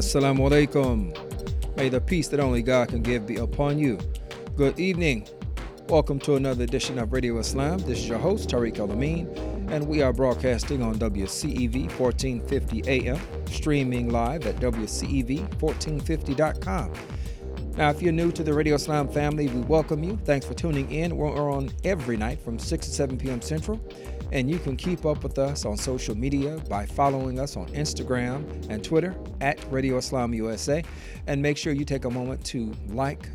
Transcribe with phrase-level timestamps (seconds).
[0.00, 1.12] Assalamu alaikum.
[1.76, 3.98] May the peace that only God can give be upon you.
[4.56, 5.28] Good evening.
[5.90, 7.80] Welcome to another edition of Radio Islam.
[7.80, 9.28] This is your host, Tariq El Amin,
[9.68, 16.92] and we are broadcasting on WCEV 1450 AM, streaming live at WCEV1450.com.
[17.76, 20.16] Now, if you're new to the Radio Islam family, we welcome you.
[20.24, 21.14] Thanks for tuning in.
[21.14, 23.42] We're on every night from 6 to 7 p.m.
[23.42, 23.78] Central.
[24.32, 28.44] And you can keep up with us on social media by following us on Instagram
[28.70, 30.84] and Twitter at Radio Islam USA.
[31.26, 33.28] And make sure you take a moment to like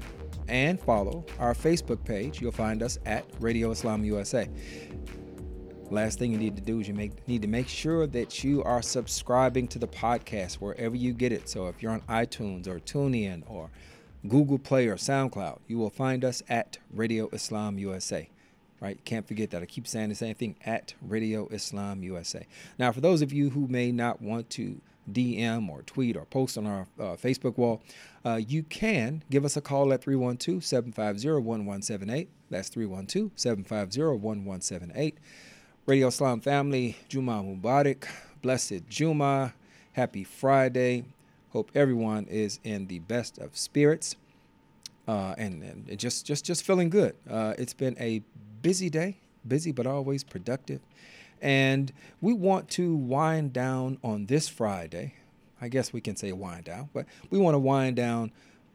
[0.47, 2.41] and follow our Facebook page.
[2.41, 4.47] You'll find us at Radio Islam USA.
[5.91, 8.63] Last thing you need to do is you make, need to make sure that you
[8.63, 11.47] are subscribing to the podcast wherever you get it.
[11.49, 13.69] So if you're on iTunes or TuneIn or
[14.27, 18.29] Google Play or SoundCloud, you will find us at Radio Islam USA
[18.79, 19.03] right?
[19.05, 19.61] Can't forget that.
[19.61, 22.45] I keep saying the same thing at Radio Islam USA.
[22.77, 24.79] Now, for those of you who may not want to
[25.11, 27.81] DM or tweet or post on our uh, Facebook wall,
[28.25, 32.29] uh, you can give us a call at 312 750 1178.
[32.49, 35.17] That's 312 750 1178.
[35.85, 38.07] Radio Islam family, Juma Mubarak,
[38.41, 39.53] blessed Juma,
[39.93, 41.05] happy Friday.
[41.51, 44.15] Hope everyone is in the best of spirits.
[45.07, 47.15] Uh, and, and just just just feeling good.
[47.29, 48.23] Uh, it's been a
[48.65, 49.15] busy day,
[49.47, 50.81] busy but always productive.
[51.39, 55.13] And we want to wind down on this Friday.
[55.61, 58.31] I guess we can say wind down, but we want to wind down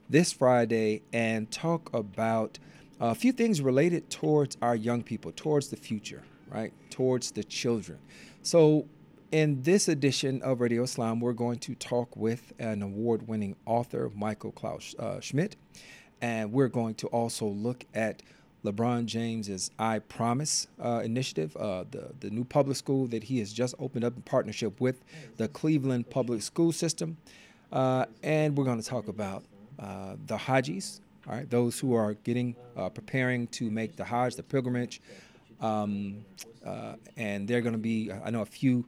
[0.09, 2.61] this Friday and talk about
[3.01, 6.73] a few things related towards our young people, towards the future, right?
[6.91, 7.99] Towards the children.
[8.45, 8.87] So,
[9.33, 14.09] in this edition of Radio Islam, we're going to talk with an award winning author,
[14.15, 15.57] Michael Klaus uh, Schmidt,
[16.21, 18.23] and we're going to also look at
[18.65, 23.53] LeBron James's I Promise uh, initiative, uh, the, the new public school that he has
[23.53, 25.03] just opened up in partnership with
[25.37, 27.17] the Cleveland Public School System.
[27.73, 29.45] Uh, and we're going to talk about
[29.79, 34.37] uh, the Hajis, all right, those who are getting, uh, preparing to make the Hajj,
[34.37, 35.01] the pilgrimage.
[35.61, 36.25] Um,
[36.65, 38.85] uh, and they're going to be, I know, a few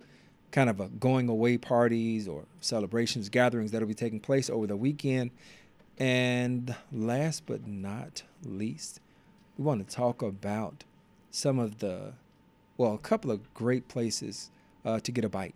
[0.51, 4.77] kind of going away parties or celebrations, gatherings that will be taking place over the
[4.77, 5.31] weekend.
[5.99, 9.01] And last but not least,
[9.63, 10.83] we want to talk about
[11.31, 12.13] some of the,
[12.77, 14.51] well, a couple of great places
[14.85, 15.55] uh, to get a bite,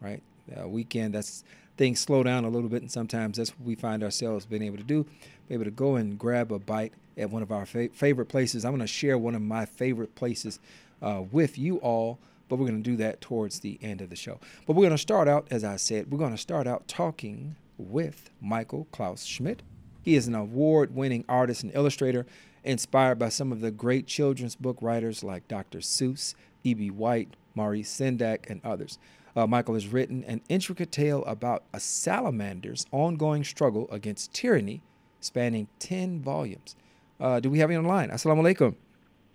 [0.00, 0.22] right?
[0.58, 1.44] Uh, weekend, that's
[1.76, 4.78] things slow down a little bit, and sometimes that's what we find ourselves being able
[4.78, 5.04] to do,
[5.48, 8.64] be able to go and grab a bite at one of our fa- favorite places.
[8.64, 10.58] I'm going to share one of my favorite places
[11.02, 12.18] uh, with you all,
[12.48, 14.40] but we're going to do that towards the end of the show.
[14.66, 17.56] But we're going to start out, as I said, we're going to start out talking
[17.76, 19.62] with Michael Klaus Schmidt.
[20.02, 22.24] He is an award winning artist and illustrator
[22.64, 25.78] inspired by some of the great children's book writers like Dr.
[25.78, 26.34] Seuss,
[26.64, 26.90] E.B.
[26.90, 28.98] White, Maurice Sendak, and others.
[29.34, 34.82] Uh, Michael has written an intricate tale about a salamander's ongoing struggle against tyranny,
[35.20, 36.76] spanning 10 volumes.
[37.18, 38.10] Uh, do we have you online?
[38.10, 38.74] Assalamu alaikum.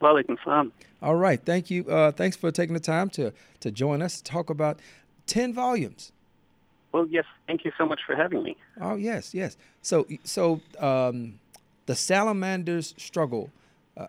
[0.01, 0.71] Walaikum.
[1.01, 1.44] All right.
[1.44, 1.85] Thank you.
[1.85, 4.79] Uh, thanks for taking the time to, to join us to talk about
[5.25, 6.11] 10 volumes.
[6.91, 7.25] Well, yes.
[7.47, 8.57] Thank you so much for having me.
[8.79, 9.57] Oh, yes, yes.
[9.81, 11.39] So, so um,
[11.88, 13.50] the salamander's struggle.
[13.98, 14.06] Uh,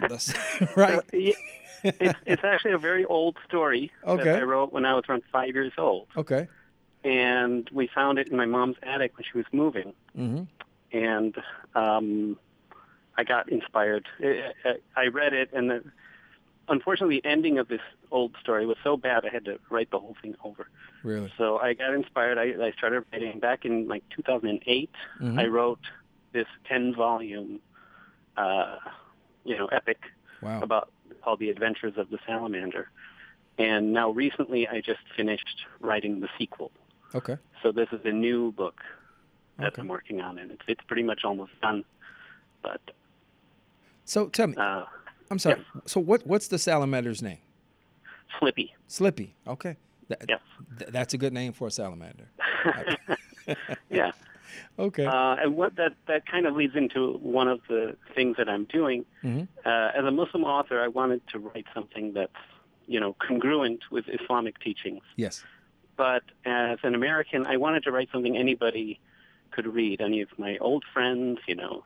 [0.00, 1.00] the, right?
[1.12, 4.24] it's, it's actually a very old story okay.
[4.24, 6.06] that I wrote when I was around five years old.
[6.16, 6.46] Okay.
[7.02, 9.92] And we found it in my mom's attic when she was moving.
[10.16, 10.44] Mm-hmm.
[10.96, 11.36] And
[11.74, 12.38] um,
[13.18, 14.06] I got inspired.
[14.22, 15.84] I, I read it, and the,
[16.68, 17.80] unfortunately, the ending of this
[18.10, 20.68] old story was so bad I had to write the whole thing over.
[21.02, 21.32] Really?
[21.36, 22.38] So I got inspired.
[22.38, 24.90] I, I started writing back in like 2008.
[25.20, 25.38] Mm-hmm.
[25.38, 25.80] I wrote
[26.34, 27.60] this 10 volume,
[28.36, 28.76] uh,
[29.44, 29.98] you know, epic
[30.42, 30.60] wow.
[30.60, 30.90] about
[31.22, 32.90] called The Adventures of the Salamander.
[33.56, 36.70] And now recently I just finished writing the sequel.
[37.14, 37.38] Okay.
[37.62, 38.82] So this is a new book
[39.58, 39.82] that Okay.
[39.82, 41.84] I'm working on, and it's, it's pretty much almost done.
[42.62, 42.80] But
[44.04, 44.84] So tell me, uh,
[45.30, 45.64] I'm sorry.
[45.86, 47.38] So what what's the salamander's name?
[48.40, 48.74] Slippy.
[48.88, 49.36] Slippy.
[49.46, 49.76] Okay.
[50.08, 50.40] Th- Yes.
[50.78, 52.28] th- that's a good name for a salamander.
[53.90, 54.10] yeah.
[54.78, 55.04] Okay.
[55.06, 58.64] Uh, and what that, that kind of leads into one of the things that I'm
[58.64, 59.04] doing.
[59.22, 59.48] Mhm.
[59.64, 62.32] Uh, as a Muslim author, I wanted to write something that's,
[62.86, 65.02] you know, congruent with Islamic teachings.
[65.16, 65.44] yes.
[65.96, 68.98] But as an American, I wanted to write something anybody
[69.52, 70.00] could read.
[70.00, 71.84] Any of my old friends, you know,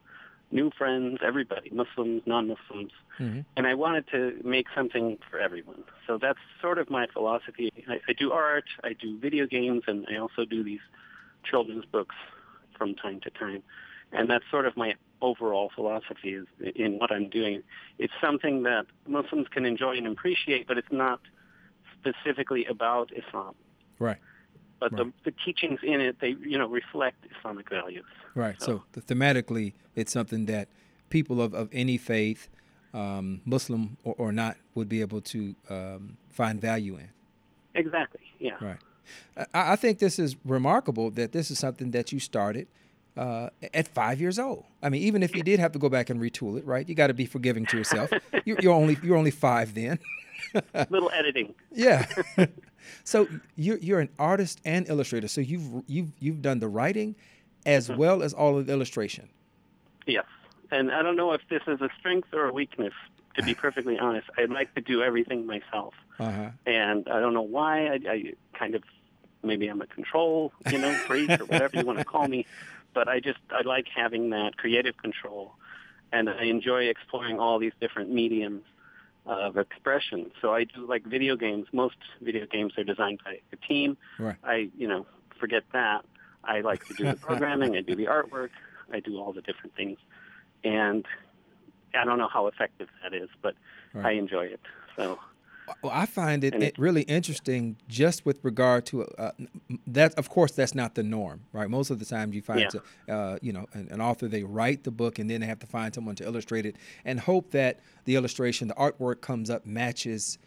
[0.50, 2.92] new friends, everybody, Muslims, non-Muslims.
[3.18, 3.44] Mhm.
[3.54, 5.84] And I wanted to make something for everyone.
[6.06, 7.70] So that's sort of my philosophy.
[7.86, 10.80] I, I do art, I do video games, and I also do these
[11.44, 12.16] children's books
[12.78, 13.62] from time to time.
[14.12, 16.46] And that's sort of my overall philosophy is
[16.76, 17.62] in what I'm doing.
[17.98, 21.20] It's something that Muslims can enjoy and appreciate, but it's not
[21.98, 23.54] specifically about Islam.
[23.98, 24.18] Right.
[24.80, 25.12] but Right.
[25.24, 28.04] the, the teachings in it they you know reflect Islamic values.
[28.36, 28.54] Right.
[28.62, 30.68] So, So- thematically, it's something that
[31.10, 32.48] people of, of any faith,
[32.94, 37.08] um, Muslim or, or not, would be able to um, find value in.
[37.74, 38.20] Exactly.
[38.38, 38.54] Yeah.
[38.60, 38.78] Right.
[39.36, 42.66] I, I think this is remarkable that this is something that you started
[43.16, 44.64] uh, at five years old.
[44.82, 46.88] I mean, even if you did have to go back and retool it, right?
[46.88, 48.10] You got to be forgiving to yourself.
[48.44, 49.98] you're, you're only you're only five then.
[50.90, 51.54] Little editing.
[51.72, 52.06] Yeah.
[53.04, 53.26] so
[53.56, 55.28] you're you're an artist and illustrator.
[55.28, 57.16] So you've you've you've done the writing
[57.66, 57.98] as Mm-hmm.
[57.98, 59.28] well as all of the illustration.
[60.06, 60.24] Yes.
[60.70, 62.92] And I don't know if this is a strength or a weakness.
[63.36, 65.94] To be perfectly honest, I'd like to do everything myself.
[66.18, 66.50] Uh huh.
[66.66, 67.86] and I don't know why.
[67.86, 68.82] I, I kind of
[69.42, 72.46] maybe I'm a control, you know, freak or whatever you want to call me,
[72.94, 75.54] but I just I like having that creative control,
[76.12, 78.64] and I enjoy exploring all these different mediums
[79.26, 80.30] of expression.
[80.40, 81.66] So I do like video games.
[81.72, 83.96] Most video games are designed by a team.
[84.18, 84.36] Right.
[84.42, 85.06] I you know
[85.38, 86.04] forget that.
[86.44, 87.76] I like to do the programming.
[87.76, 88.50] I do the artwork.
[88.92, 89.98] I do all the different things,
[90.64, 91.04] and
[91.94, 93.54] I don't know how effective that is, but
[93.94, 94.60] I enjoy it.
[94.96, 95.18] So.
[95.82, 99.30] Well, I find it, it really interesting just with regard to uh,
[99.86, 100.14] that.
[100.14, 101.68] Of course, that's not the norm, right?
[101.68, 102.68] Most of the time, you find, Yeah.
[102.68, 102.82] to,
[103.14, 105.66] uh, you know, an, an author they write the book and then they have to
[105.66, 110.38] find someone to illustrate it and hope that the illustration, the artwork comes up matches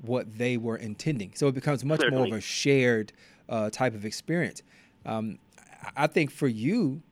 [0.00, 1.32] what they were intending.
[1.34, 3.12] So it becomes much more of a shared
[3.48, 4.62] uh, type of experience.
[5.04, 5.38] Um,
[5.96, 7.02] I- think for you,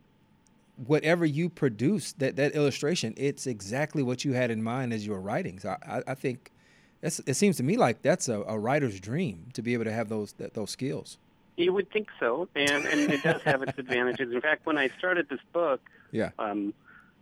[0.87, 5.13] whatever you produce, that that illustration, it's exactly what you had in mind as you
[5.13, 5.59] were writing.
[5.59, 6.51] So I, I think
[7.01, 9.93] that's, it seems to me like that's a, a writer's dream to be able to
[9.93, 11.19] have those that, those skills.
[11.57, 14.33] You would think so, and, and it does have its advantages.
[14.33, 15.81] In fact, when I started this book,
[16.11, 16.31] Yeah.
[16.39, 16.73] um,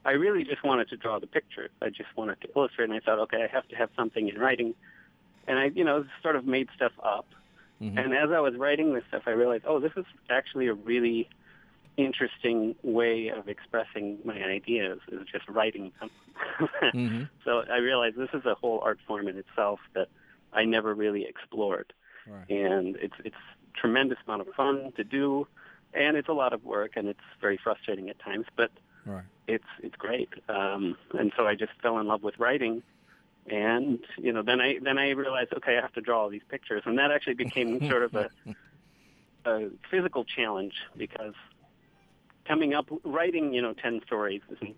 [0.05, 1.71] I really just wanted to draw the pictures.
[1.83, 4.39] I just wanted to illustrate, and I thought, okay, I have to have something in
[4.39, 4.75] writing.
[5.49, 7.27] And I, you know, sort of made stuff up.
[7.83, 7.99] Mhm.
[7.99, 11.29] And as I was writing this stuff, I realized, oh, this is actually a really
[11.99, 16.11] interesting way of expressing my ideas, is just writing them.
[16.93, 20.09] hmm So I realized this is a whole art form in itself that
[20.53, 21.93] I never really explored
[22.27, 22.51] Right.
[22.51, 23.37] and it's it's
[23.75, 25.47] tremendous amount of fun to do,
[25.95, 28.71] and it's a lot of work, and it's very frustrating at times, but
[29.07, 29.25] Right.
[29.47, 30.29] it's it's great.
[30.49, 32.83] Um, and so I just fell in love with writing,
[33.51, 36.43] and you know then I then I realized okay I have to draw all these
[36.49, 38.29] pictures, and that actually became sort of a
[39.47, 41.35] a physical challenge because
[42.49, 44.77] coming up writing you know ten stories isn't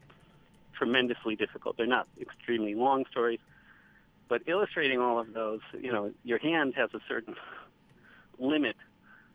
[0.74, 1.76] tremendously difficult.
[1.76, 3.38] They're not extremely long stories,
[4.28, 7.36] but illustrating all of those, you know, your hand has a certain
[8.38, 8.76] limit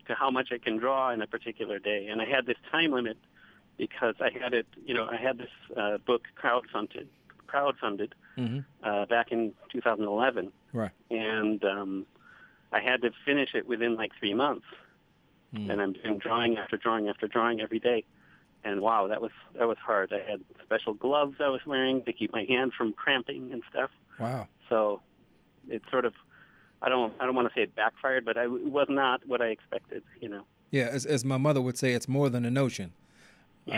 [0.08, 2.08] to how much it can draw in a particular day.
[2.08, 3.18] And I had this time limit
[3.78, 7.08] because I had it, you know, I had this uh, book crowdfunded,
[7.48, 10.92] crowdfunded hmm uh, back in 2011, Right.
[11.10, 12.06] and um,
[12.72, 14.66] I had to finish it within like three months.
[15.54, 15.72] Mm.
[15.72, 18.04] And I'm doing drawing after drawing after drawing every day.
[18.66, 20.12] And wow, that was that was hard.
[20.12, 23.92] I had special gloves I was wearing to keep my hands from cramping and stuff.
[24.20, 24.48] Wow.
[24.70, 25.02] So
[25.70, 26.14] it's sort of
[26.82, 29.40] I don't I don't want to say it backfired, but I, it was not what
[29.40, 30.02] I expected.
[30.20, 30.42] You know.
[30.72, 30.90] Yeah.
[30.92, 32.94] As, as my mother would say, it's more than a notion.
[33.72, 33.74] Um,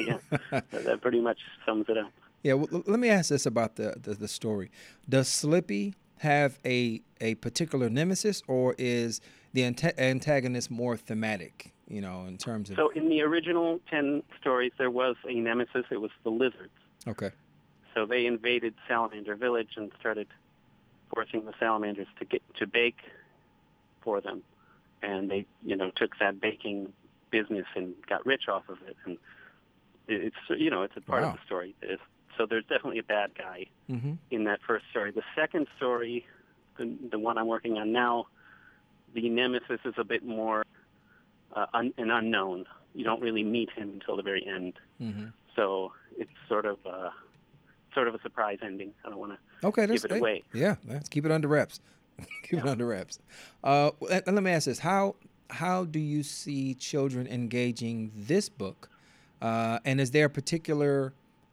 [0.00, 0.18] yeah,
[0.50, 2.12] that, that pretty much sums it up.
[2.42, 4.70] Yeah, well, let me ask this about the, the, the story.
[5.08, 9.20] Does Slippy have a a particular nemesis, or is
[9.52, 11.71] the anta- antagonist more thematic?
[11.88, 15.84] You know, in terms of So in the original ten stories, there was a nemesis.
[15.90, 16.72] It was the lizards.
[17.06, 17.30] okay,
[17.94, 20.28] So they invaded Salamander Village and started
[21.14, 22.98] forcing the salamanders to get to bake
[24.00, 24.42] for them,
[25.02, 26.92] and they, you know, took that baking
[27.30, 28.96] business and got rich off of it.
[29.04, 29.18] And
[30.08, 31.30] it's, you know, it's a part Wow.
[31.30, 31.74] of the story.
[32.38, 34.14] So there's definitely a bad guy mm-hmm.
[34.30, 35.10] in that first story.
[35.10, 36.26] The second story,
[36.78, 38.26] the, the one I'm working on now,
[39.14, 40.64] the nemesis is a bit more
[41.54, 42.64] uh, un, an unknown.
[42.94, 44.74] You don't really meet him until the very end.
[45.00, 45.26] Mm-hmm.
[45.56, 47.10] So it's sort of uh,
[47.94, 48.92] sort of a surprise ending.
[49.04, 49.66] I don't want to.
[49.68, 50.42] Okay, Give it away.
[50.52, 51.80] Yeah, let's keep it under wraps.
[52.42, 53.18] keep it under wraps.
[53.64, 55.16] Uh, and and let me ask this: how
[55.50, 58.88] how do you see children engaging this book?
[59.40, 61.12] Uh, and is there a particular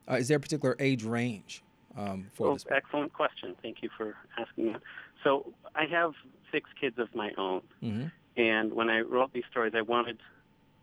[0.09, 1.63] uh, is there a particular age range
[1.97, 2.63] um, for Well, this?
[2.63, 2.73] Book?
[2.75, 3.55] excellent question.
[3.61, 4.81] Thank you for asking that.
[5.23, 6.13] So I have
[6.51, 8.07] six kids of my own, Mm-hmm.
[8.39, 10.17] And when I wrote these stories, I wanted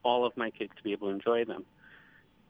[0.02, 1.64] all of my kids to be able to enjoy them.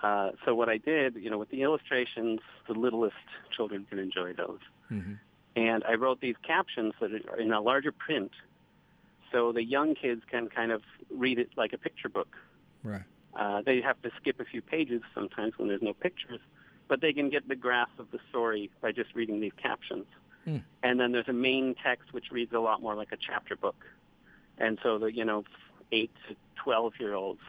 [0.03, 3.15] Uh, so what I did, you know, with the illustrations, the littlest
[3.57, 4.59] children can enjoy those.
[4.91, 5.15] Mm-hmm.
[5.55, 8.33] And I wrote these captions that are in a larger print,
[9.31, 12.37] so the young kids can kind of read it like a picture book.
[12.83, 13.03] Right.
[13.35, 16.41] Uh, they have to skip a few pages sometimes when there's no pictures,
[16.89, 20.07] but they can get the grasp of the story by just reading these captions.
[20.45, 20.59] Hmm.
[20.83, 23.85] And then there's a main text which reads a lot more like a chapter book.
[24.59, 25.45] And so the you know
[25.93, 27.41] eight to twelve year olds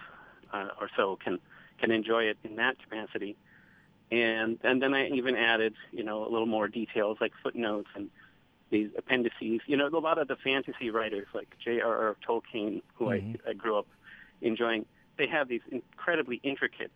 [0.53, 1.39] uh, or so can
[1.79, 3.35] can enjoy it in that capacity.
[4.11, 8.09] And and then I even added, you know, a little more details like footnotes and
[8.69, 9.61] these appendices.
[9.65, 12.15] You know, a lot of the fantasy writers like J.R.R.
[12.27, 13.35] Tolkien, who mm-hmm.
[13.45, 13.87] I, I grew up
[14.41, 14.85] enjoying,
[15.17, 16.91] they have these incredibly intricate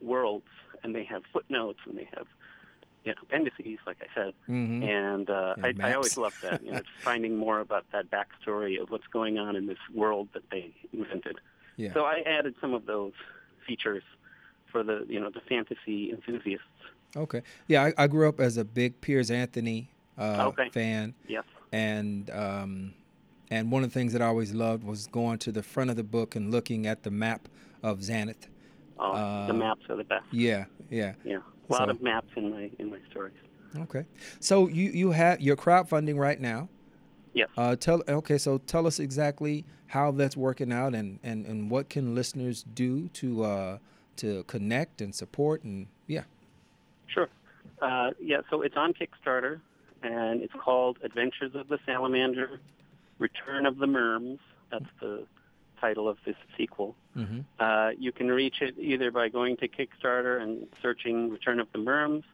[0.00, 0.46] worlds,
[0.82, 2.26] and they have footnotes, and they have
[3.06, 4.34] you know, appendices, like I said.
[4.48, 4.82] Mm-hmm.
[4.82, 6.62] And uh, I, I always love that.
[6.62, 10.42] You know, finding more about that backstory of what's going on in this world that
[10.50, 11.38] they invented.
[11.76, 11.94] Yeah.
[11.94, 13.12] So I added some of those
[13.66, 14.02] features
[14.72, 16.66] for the you know the fantasy enthusiasts.
[17.16, 17.42] Okay.
[17.68, 20.68] Yeah, I, I grew up as a big Piers Anthony uh, okay.
[20.70, 21.14] fan.
[21.28, 21.44] Yes.
[21.72, 22.94] And um,
[23.50, 25.96] and one of the things that I always loved was going to the front of
[25.96, 27.48] the book and looking at the map
[27.82, 28.48] of Xanth.
[28.98, 30.24] Oh, uh, the maps are the best.
[30.32, 31.14] Yeah, yeah.
[31.22, 31.38] Yeah.
[31.68, 33.34] A lot so, of maps in my in my stories.
[33.76, 34.04] Okay.
[34.40, 36.68] So you you have your crowdfunding right now.
[37.34, 37.48] Yes.
[37.56, 38.38] Uh, tell okay.
[38.38, 43.08] So tell us exactly how that's working out and, and, and what can listeners do
[43.08, 43.78] to uh,
[44.16, 46.24] to connect and support and yeah.
[47.06, 47.28] Sure.
[47.80, 48.40] Uh, yeah.
[48.50, 49.60] So it's on Kickstarter
[50.02, 52.60] and it's called Adventures of the Salamander:
[53.18, 54.38] Return of the Mirms.
[54.70, 55.26] That's the
[55.80, 56.96] title of this sequel.
[57.16, 57.40] Mm-hmm.
[57.58, 61.78] Uh, you can reach it either by going to Kickstarter and searching Return of the
[61.78, 62.24] Mirms,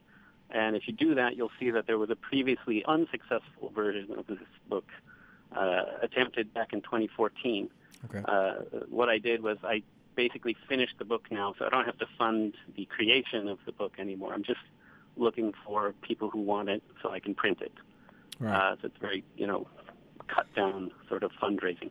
[0.50, 4.26] and if you do that, you'll see that there was a previously unsuccessful version of
[4.26, 4.84] this book
[5.56, 7.70] uh, attempted back in 2014.
[8.04, 8.22] Okay.
[8.26, 8.54] Uh,
[8.88, 9.82] what I did was I
[10.14, 13.72] basically finished the book now, so I don't have to fund the creation of the
[13.72, 14.34] book anymore.
[14.34, 14.60] I'm just
[15.16, 17.72] looking for people who want it so I can print it.
[18.38, 18.72] Right.
[18.72, 19.66] Uh, so it's very, you know,
[20.28, 21.90] cut down sort of fundraising.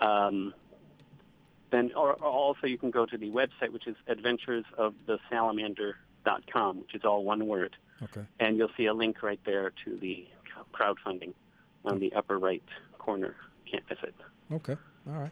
[0.00, 0.54] Um,
[1.74, 7.04] then, or, or, also you can go to the website, which is adventuresofthesalamander.com, which is
[7.04, 7.76] all one word.
[8.02, 8.22] Okay.
[8.40, 10.26] And you'll see a link right there to the
[10.72, 11.34] crowdfunding
[11.84, 12.62] on the upper right
[12.98, 13.36] corner.
[13.70, 14.14] Can't miss it.
[14.52, 14.76] Okay.
[15.06, 15.30] All right.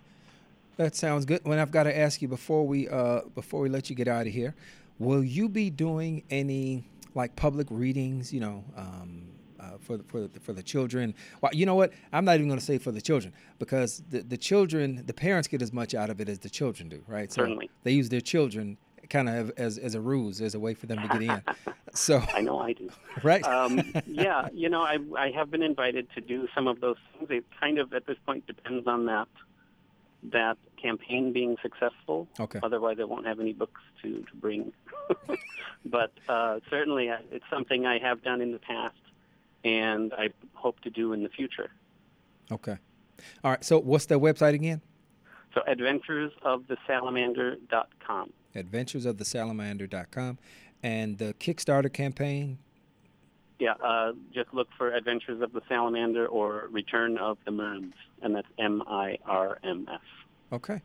[0.77, 1.41] That sounds good.
[1.45, 4.27] When I've got to ask you before we uh, before we let you get out
[4.27, 4.55] of here,
[4.99, 6.85] will you be doing any
[7.15, 8.33] like public readings?
[8.33, 9.29] You know, um,
[9.63, 11.15] uh, for the, for the, for the children.
[11.41, 11.93] Well, you know what?
[12.13, 15.49] I'm not even going to say for the children because the the children, the parents
[15.49, 17.33] get as much out of it as the children do, right?
[17.33, 17.71] So Certainly.
[17.85, 18.77] They use their children
[19.09, 21.43] kind of as as a ruse, as a way for them to get in.
[21.95, 22.89] So I know I do.
[23.23, 23.45] Right.
[23.45, 27.31] um, yeah, you know, I I have been invited to do some of those things.
[27.31, 29.29] It kind of at this point depends on that
[30.33, 32.29] that campaign being successful.
[32.41, 32.61] Okay.
[32.63, 34.73] Otherwise, I won't have any books to, to bring.
[35.85, 38.97] but uh, certainly, it's something I have done in the past,
[39.65, 41.71] and I hope to do in the future.
[42.51, 42.77] Okay.
[43.45, 43.65] All right.
[43.65, 44.81] So, what's the website again?
[45.55, 48.33] So, adventuresofthesalamander.com.
[48.55, 50.39] Adventuresofthesalamander.com.
[50.83, 52.57] And the Kickstarter campaign?
[53.61, 58.35] Yeah, uh, just look for Adventures of the Salamander or Return of the Mirms, and
[58.35, 60.01] that's M I R M S.
[60.53, 60.83] Okay.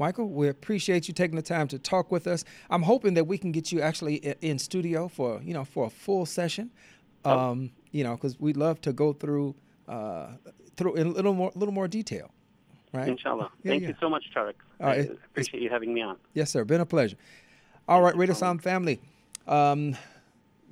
[0.00, 2.42] Michael, we appreciate you taking the time to talk with us.
[2.70, 5.90] I'm hoping that we can get you actually in studio for you know for a
[5.90, 6.72] full session.
[7.24, 7.38] Oh.
[7.38, 9.54] Um, you know, because we'd love to go through
[9.88, 10.28] uh,
[10.76, 12.30] through in a little more little more detail.
[12.92, 13.08] Right.
[13.08, 13.50] Inshallah.
[13.62, 13.88] Yeah, Thank yeah.
[13.88, 14.54] you so much, Tariq.
[14.80, 16.16] Uh, I it- appreciate you having me on.
[16.34, 16.64] Yes, sir.
[16.64, 17.16] Been a pleasure.
[17.86, 18.32] All right, Radio.
[18.34, 19.00] Islam family.
[19.46, 19.96] Um,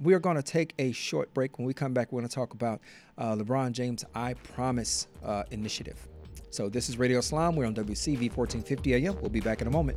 [0.00, 1.58] we're going to take a short break.
[1.58, 2.80] When we come back, we're going to talk about
[3.16, 6.06] uh, LeBron James' I Promise uh, initiative.
[6.50, 7.56] So this is Radio Islam.
[7.56, 9.16] We're on WCEV 1450 AM.
[9.20, 9.96] We'll be back in a moment.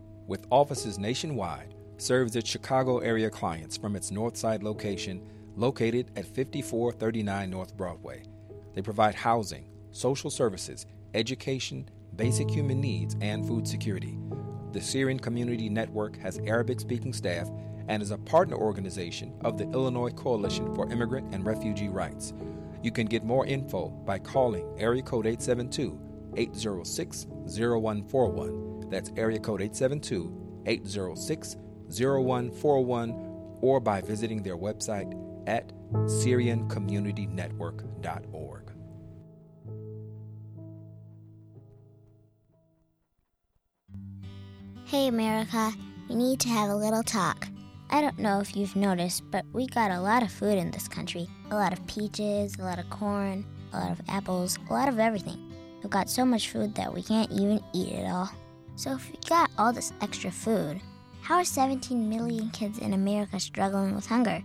[0.31, 5.21] with offices nationwide, serves its Chicago area clients from its Northside location
[5.57, 8.23] located at 5439 North Broadway.
[8.73, 14.17] They provide housing, social services, education, basic human needs, and food security.
[14.71, 17.49] The Syrian Community Network has Arabic speaking staff
[17.89, 22.33] and is a partner organization of the Illinois Coalition for Immigrant and Refugee Rights.
[22.81, 25.99] You can get more info by calling area code 872
[26.37, 28.80] 806 0141.
[28.91, 31.55] That's area code 872 806
[31.89, 35.17] 0141 or by visiting their website
[35.47, 38.71] at SyrianCommunityNetwork.org.
[44.85, 45.71] Hey, America,
[46.09, 47.47] we need to have a little talk.
[47.89, 50.87] I don't know if you've noticed, but we got a lot of food in this
[50.87, 54.87] country a lot of peaches, a lot of corn, a lot of apples, a lot
[54.87, 55.51] of everything.
[55.83, 58.29] We've got so much food that we can't even eat it all.
[58.75, 60.81] So, if we got all this extra food,
[61.21, 64.43] how are 17 million kids in America struggling with hunger?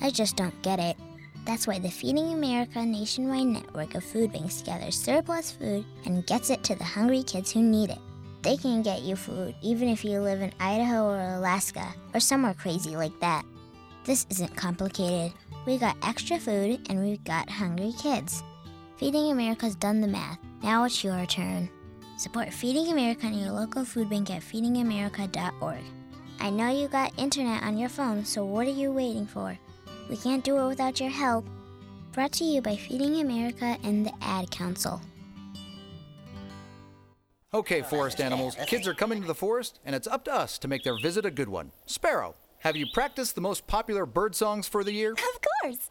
[0.00, 0.96] I just don't get it.
[1.44, 6.50] That's why the Feeding America nationwide network of food banks gathers surplus food and gets
[6.50, 7.98] it to the hungry kids who need it.
[8.42, 12.54] They can get you food even if you live in Idaho or Alaska or somewhere
[12.54, 13.44] crazy like that.
[14.04, 15.32] This isn't complicated.
[15.66, 18.42] We got extra food and we've got hungry kids.
[18.96, 20.38] Feeding America's done the math.
[20.62, 21.70] Now it's your turn.
[22.22, 25.82] Support Feeding America in your local food bank at feedingamerica.org.
[26.38, 29.58] I know you got internet on your phone, so what are you waiting for?
[30.08, 31.44] We can't do it without your help.
[32.12, 35.00] Brought to you by Feeding America and the Ad Council.
[37.52, 40.68] Okay, forest animals, kids are coming to the forest, and it's up to us to
[40.68, 41.72] make their visit a good one.
[41.86, 45.14] Sparrow, have you practiced the most popular bird songs for the year?
[45.14, 45.90] Of course.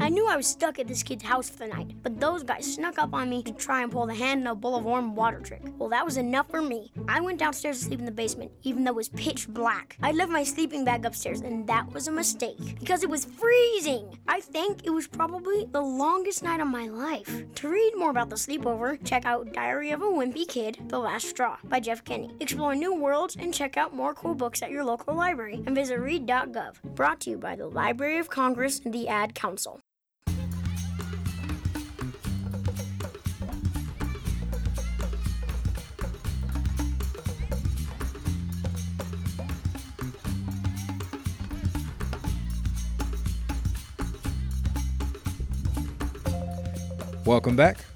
[0.00, 2.74] I knew I was stuck at this kid's house for the night, but those guys
[2.74, 5.14] snuck up on me to try and pull the hand in a bowl of warm
[5.14, 5.60] water trick.
[5.78, 6.90] Well, that was enough for me.
[7.06, 9.98] I went downstairs to sleep in the basement, even though it was pitch black.
[10.02, 14.18] I left my sleeping bag upstairs, and that was a mistake because it was freezing.
[14.26, 17.44] I think it was probably the longest night of my life.
[17.56, 21.28] To read more about the sleepover, check out Diary of a Wimpy Kid The Last
[21.28, 22.30] Straw by Jeff Kinney.
[22.40, 26.00] Explore new worlds and check out more cool books at your local library and visit
[26.00, 26.82] read.gov.
[26.94, 29.78] Brought to you by the Library of Congress and the Ad Council.
[47.30, 47.89] Welcome back.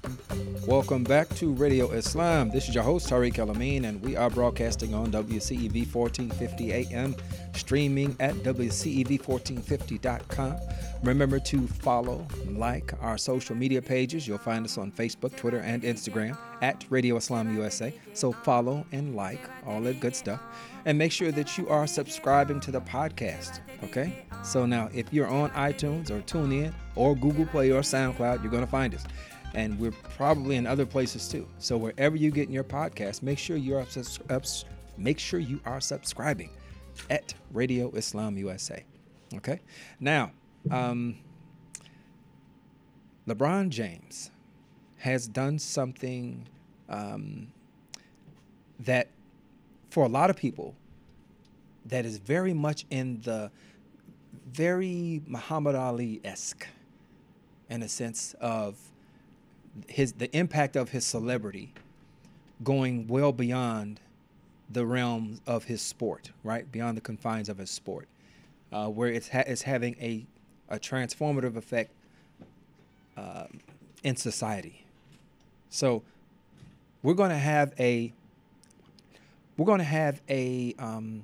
[0.67, 2.49] Welcome back to Radio Islam.
[2.49, 7.15] This is your host, Tariq El Amin, and we are broadcasting on WCEV 1450 AM,
[7.53, 10.55] streaming at WCEV1450.com.
[11.03, 14.27] Remember to follow, like our social media pages.
[14.27, 17.93] You'll find us on Facebook, Twitter, and Instagram at Radio Islam USA.
[18.13, 20.41] So follow and like all that good stuff.
[20.85, 23.59] And make sure that you are subscribing to the podcast.
[23.83, 24.25] Okay?
[24.43, 28.65] So now, if you're on iTunes or TuneIn or Google Play or SoundCloud, you're going
[28.65, 29.03] to find us.
[29.55, 31.47] And we're probably in other places too.
[31.59, 33.87] So wherever you get in your podcast, make sure up,
[34.29, 34.45] up,
[34.97, 36.49] make sure you are subscribing
[37.09, 38.83] at Radio Islam USA.
[39.33, 39.61] Okay?
[39.99, 40.31] Now,
[40.69, 41.15] um,
[43.27, 44.29] LeBron James
[44.97, 46.47] has done something
[46.89, 47.47] um,
[48.79, 49.09] that,
[49.89, 50.75] for a lot of people,
[51.85, 53.51] that is very much in the
[54.51, 56.67] very Muhammad Ali esque,
[57.69, 58.77] in a sense of
[59.87, 61.73] his the impact of his celebrity
[62.63, 63.99] going well beyond
[64.69, 66.71] the realm of his sport, right?
[66.71, 68.07] Beyond the confines of his sport,
[68.71, 70.25] uh, where it's ha- it's having a
[70.69, 71.91] a transformative effect
[73.17, 73.45] uh,
[74.03, 74.85] in society.
[75.69, 76.03] So
[77.03, 78.13] we're going to have a
[79.57, 81.23] we're going to have a um,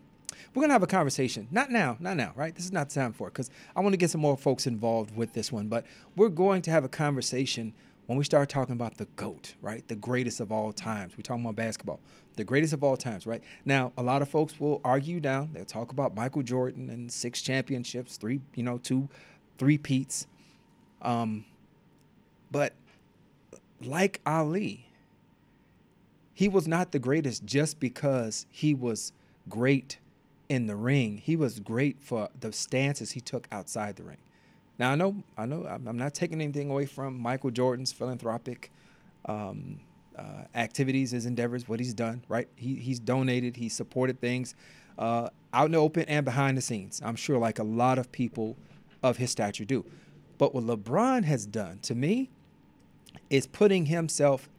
[0.54, 1.48] we're going to have a conversation.
[1.52, 2.54] Not now, not now, right?
[2.54, 5.16] This is not time for it because I want to get some more folks involved
[5.16, 5.68] with this one.
[5.68, 5.86] But
[6.16, 7.74] we're going to have a conversation
[8.08, 9.88] when we start talking about the GOAT, right?
[9.88, 11.14] The greatest of all times.
[11.18, 12.00] We're talking about basketball,
[12.36, 13.42] the greatest of all times, right?
[13.66, 15.52] Now, a lot of folks will argue down.
[15.54, 19.08] They'll talk about Michael Jordan and six championships, three, you know, two,
[19.58, 20.28] three peats.
[21.02, 21.46] Um,
[22.52, 22.74] but
[23.82, 24.88] like Ali,
[26.34, 29.14] he was not the greatest just because he was
[29.48, 30.00] great
[30.50, 31.18] in the ring.
[31.18, 34.18] He was great for the stances he took outside the ring.
[34.82, 38.72] Now I know, I know, I'm not taking anything away from Michael Jordan's philanthropic
[39.26, 39.80] um,
[40.18, 42.24] uh, activities, his endeavors, what he's done.
[42.28, 42.48] Right?
[42.56, 44.56] He he's donated, he's supported things
[44.98, 47.00] uh, out in the open and behind the scenes.
[47.06, 48.58] I'm sure, like a lot of people
[49.04, 49.86] of his stature do.
[50.40, 52.32] But what LeBron has done to me
[53.30, 54.50] is putting himself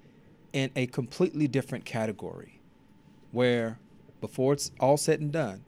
[0.52, 2.60] in a completely different category,
[3.32, 3.80] where
[4.20, 5.64] before it's all said and done,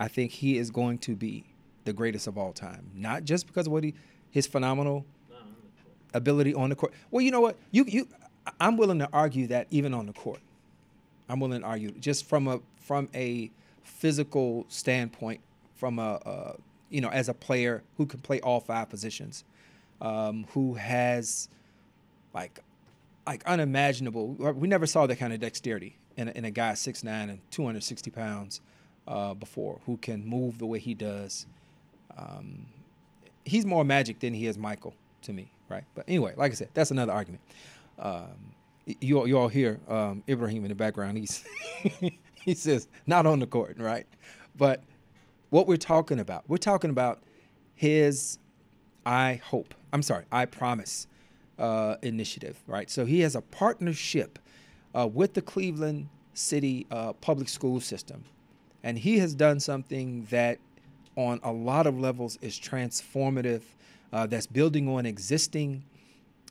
[0.00, 1.44] I think he is going to be
[1.86, 2.90] the greatest of all time.
[2.94, 3.94] Not just because of what he
[4.30, 5.06] his phenomenal
[6.14, 6.92] ability on the court.
[7.10, 7.56] Well, you know what?
[7.72, 8.08] You you
[8.60, 10.40] I'm willing to argue that even on the court.
[11.28, 13.50] I'm willing to argue just from a from a
[13.84, 15.40] physical standpoint,
[15.76, 16.56] from a, a
[16.90, 19.44] you know as a player who can play all five positions.
[20.00, 21.48] um, who has
[22.34, 22.60] like
[23.26, 24.28] like unimaginable.
[24.34, 27.40] We never saw that kind of dexterity in a, in a guy six nine and
[27.50, 28.60] 260 pounds
[29.08, 31.46] uh, before, who can move the way he does.
[32.16, 32.66] Um,
[33.44, 35.84] he's more magic than he is Michael to me, right?
[35.94, 37.42] But anyway, like I said, that's another argument.
[37.98, 38.54] Um,
[39.00, 41.18] you you all hear um, Ibrahim in the background.
[41.18, 41.44] He's
[42.44, 44.06] he says not on the court, right?
[44.56, 44.82] But
[45.50, 47.22] what we're talking about, we're talking about
[47.74, 48.38] his
[49.06, 49.72] I hope.
[49.92, 51.06] I'm sorry, I promise
[51.58, 52.90] uh, initiative, right?
[52.90, 54.38] So he has a partnership
[54.94, 58.24] uh, with the Cleveland City uh, public school system,
[58.82, 60.58] and he has done something that,
[61.16, 63.62] on a lot of levels, is transformative.
[64.12, 65.84] Uh, that's building on existing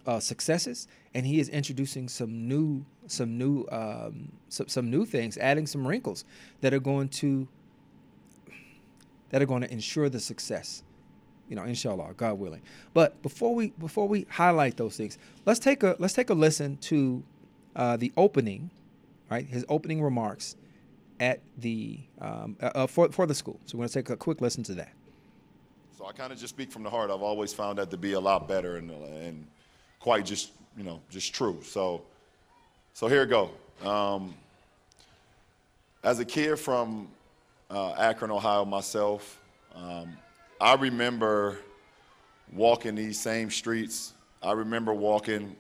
[0.06, 5.38] uh, successes, and he is introducing some new, some new, um, some, some new things,
[5.38, 6.25] adding some wrinkles
[6.62, 7.47] that are going to
[9.30, 10.84] that are going to ensure the success
[11.49, 12.62] you know, inshallah, God willing.
[12.93, 16.78] But before we before we highlight those things, let's take a let's take a listen
[16.78, 17.23] to
[17.75, 18.71] uh, the opening,
[19.30, 19.45] right?
[19.45, 20.56] His opening remarks
[21.19, 23.60] at the um, uh, uh for for the school.
[23.65, 24.93] So we're going to take a quick listen to that.
[25.97, 27.10] So I kind of just speak from the heart.
[27.10, 29.47] I've always found that to be a lot better and and
[29.99, 31.60] quite just you know just true.
[31.63, 32.04] So
[32.93, 33.51] so here we go.
[33.84, 34.34] Um,
[36.04, 37.08] as a kid from
[37.69, 39.41] uh, Akron, Ohio, myself.
[39.73, 40.17] Um,
[40.62, 41.58] I remember
[42.54, 44.13] walking these same streets.
[44.41, 45.56] I remember walking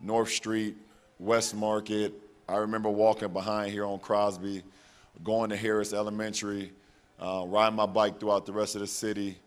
[0.00, 0.76] North Street,
[1.18, 2.12] West Market.
[2.52, 4.62] I remember walking behind here on Crosby,
[5.24, 6.70] going to Harris Elementary,
[7.18, 9.38] uh, riding my bike throughout the rest of the city.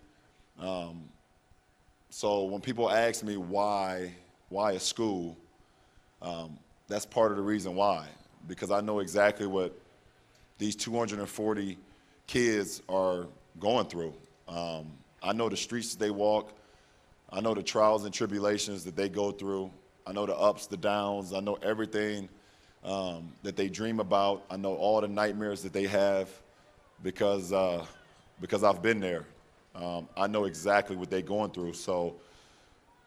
[0.60, 1.04] Um,
[2.10, 4.12] so when people ask me why,
[4.50, 5.38] why a school,
[6.24, 8.08] um, that's part of the reason why,
[8.48, 9.80] because I know exactly what
[10.58, 11.78] these 240
[12.26, 13.28] kids are
[13.60, 14.16] going through.
[14.48, 14.92] Um,
[15.22, 16.54] I know the streets they walk.
[17.32, 19.70] I know the trials and tribulations that they go through.
[20.08, 21.34] I know the ups, the downs.
[21.34, 22.30] I know everything
[22.86, 24.46] um, that they dream about.
[24.50, 26.30] I know all the nightmares that they have
[27.04, 27.86] because, uh,
[28.40, 29.26] because I've been there.
[29.76, 31.74] Um, I know exactly what they're going through.
[31.74, 32.16] So,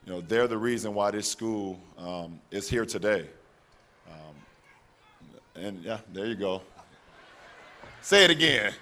[0.05, 3.29] you know, they're the reason why this school um, is here today.
[4.11, 6.63] Um, and yeah, there you go.
[8.03, 8.73] Say it again.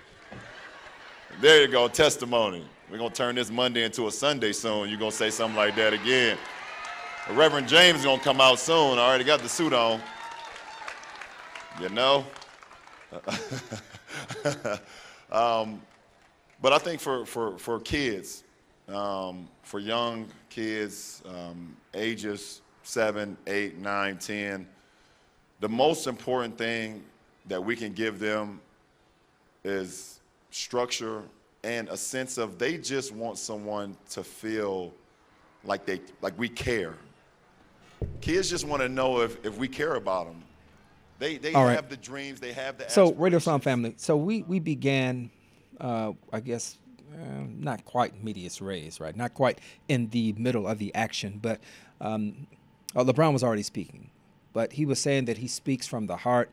[1.40, 2.64] There you go, testimony.
[2.90, 4.88] We're going to turn this Monday into a Sunday soon.
[4.88, 6.38] You're going to say something like that again.
[7.32, 8.98] Reverend James is going to come out soon.
[8.98, 10.00] I already got the suit on.
[11.80, 12.24] You know?
[15.30, 15.80] um,
[16.60, 18.44] but I think for, for, for kids,
[18.88, 24.66] um, for young kids, um, ages 7, 8, 9, 10,
[25.60, 27.02] the most important thing
[27.46, 28.60] that we can give them
[29.64, 31.22] is structure,
[31.64, 34.92] and a sense of they just want someone to feel
[35.64, 36.94] like they like we care.
[38.20, 40.42] Kids just want to know if, if we care about them.
[41.18, 41.90] They they All have right.
[41.90, 43.94] the dreams, they have the So Radio Islam family.
[43.96, 45.31] So we we began,
[45.81, 46.79] uh, I guess,
[47.12, 49.16] uh, not quite medias res, right?
[49.16, 51.61] Not quite in the middle of the action, but
[52.00, 52.46] um,
[52.94, 54.11] uh, LeBron was already speaking,
[54.52, 56.50] but he was saying that he speaks from the heart.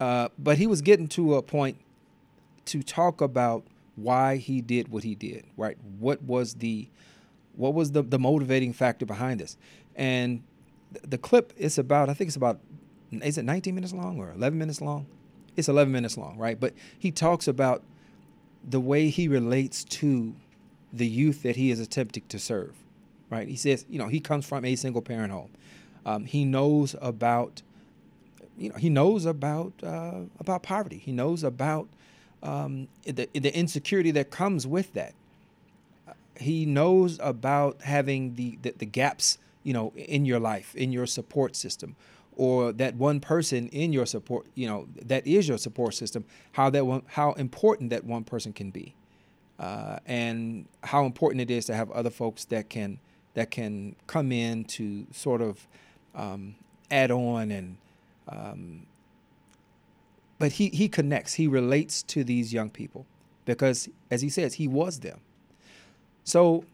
[0.00, 1.78] Uh, but he was getting to a point
[2.66, 3.64] to talk about
[3.96, 5.76] why he did what he did, right?
[5.98, 6.88] What was the
[7.56, 9.56] what was the, the motivating factor behind this?
[9.94, 10.42] And
[10.92, 12.58] th- the clip is about, I think it's about,
[13.22, 15.06] is it 19 minutes long or 11 minutes long?
[15.56, 16.58] It's 11 minutes long, right?
[16.58, 17.82] But he talks about
[18.68, 20.34] the way he relates to
[20.92, 22.74] the youth that he is attempting to serve,
[23.30, 23.48] right?
[23.48, 25.50] He says, you know, he comes from a single parent home.
[26.06, 27.62] Um, he knows about,
[28.56, 30.98] you know, he knows about uh, about poverty.
[30.98, 31.88] He knows about
[32.42, 35.14] um, the, the insecurity that comes with that.
[36.38, 41.06] He knows about having the, the, the gaps, you know, in your life, in your
[41.06, 41.96] support system,
[42.36, 46.24] or that one person in your support, you know, that is your support system.
[46.52, 48.94] How that one, how important that one person can be,
[49.58, 52.98] uh, and how important it is to have other folks that can
[53.34, 55.66] that can come in to sort of
[56.14, 56.54] um,
[56.90, 57.76] add on and
[58.28, 58.86] um,
[60.38, 63.06] but he he connects he relates to these young people
[63.44, 65.20] because as he says he was them
[66.22, 66.64] so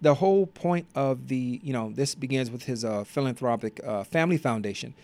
[0.00, 4.38] the whole point of the you know this begins with his uh, philanthropic uh, family
[4.38, 4.94] foundation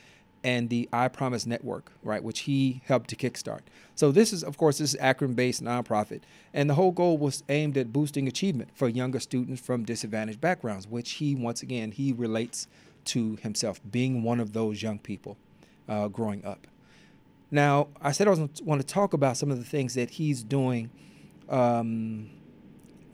[0.44, 3.61] and the i promise network right which he helped to kickstart.
[3.94, 6.22] So this is of course this is akron based nonprofit.
[6.52, 10.87] And the whole goal was aimed at boosting achievement for younger students from disadvantaged backgrounds
[10.87, 12.68] which he once again he relates
[13.06, 15.37] to himself being one of those young people
[15.88, 16.66] uh, growing up.
[17.50, 20.42] Now, I said I was want to talk about some of the things that he's
[20.42, 20.90] doing
[21.48, 22.30] um,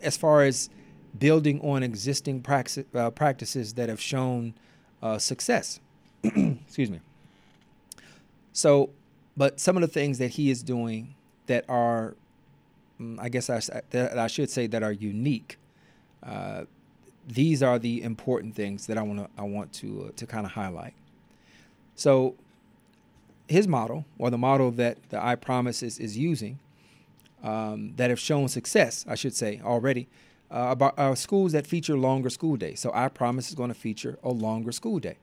[0.00, 0.70] as far as
[1.18, 4.54] building on existing praxi- uh, practices that have shown
[5.02, 5.80] uh, success.
[6.24, 7.00] Excuse me.
[8.52, 8.90] So,
[9.36, 11.14] but some of the things that he is doing
[11.46, 12.16] that are,
[13.00, 15.58] mm, I guess I, that I should say that are unique.
[16.22, 16.64] Uh,
[17.26, 20.44] these are the important things that I want to I want to uh, to kind
[20.44, 20.94] of highlight.
[21.94, 22.34] So,
[23.48, 26.58] his model or the model that the I Promise is, is using
[27.42, 30.08] um, that have shown success, I should say already,
[30.52, 32.80] uh, about uh, schools that feature longer school days.
[32.80, 35.16] So, I Promise is going to feature a longer school day,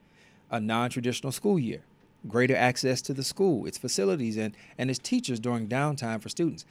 [0.50, 1.82] a non-traditional school year,
[2.28, 6.66] greater access to the school, its facilities, and and its teachers during downtime for students.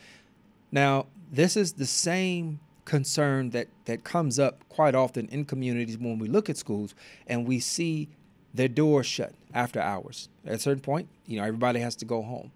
[0.72, 6.18] Now, this is the same concern that that comes up quite often in communities when
[6.18, 6.94] we look at schools
[7.26, 8.08] and we see
[8.54, 10.28] their doors shut after hours.
[10.46, 12.50] At a certain point, you know, everybody has to go home.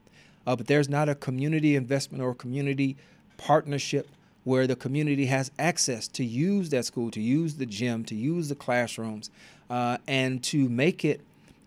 [0.47, 2.97] Uh, but there's not a community investment or community
[3.37, 4.09] partnership
[4.45, 8.49] where the community has access to use that school, to use the gym, to use
[8.49, 9.31] the classrooms,
[9.71, 11.21] uh, and to make it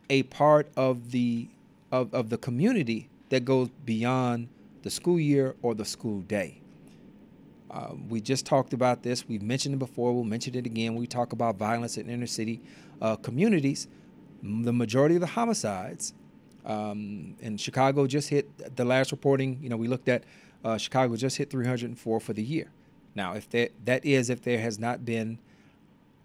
[0.10, 1.48] a part of the
[1.92, 4.48] of, of the community that goes beyond
[4.84, 6.62] the school year or the school day.
[7.72, 9.28] Uh, we just talked about this.
[9.28, 10.14] We've mentioned it before.
[10.14, 10.96] We'll mention it again.
[10.96, 12.62] We talk about violence in inner city
[13.02, 13.88] uh, communities.
[14.44, 16.14] The majority of the homicides
[16.66, 19.60] um, in Chicago just hit the last reporting.
[19.62, 20.24] You know, we looked at
[20.66, 22.72] uh, Chicago just hit 304 for the year.
[23.14, 25.38] Now, if that that is if there has not been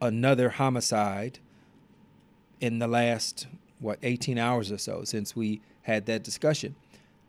[0.01, 1.39] another homicide
[2.61, 3.47] in the last
[3.79, 6.75] what 18 hours or so since we had that discussion,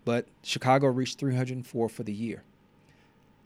[0.05, 2.43] but Chicago reached 304 for the year.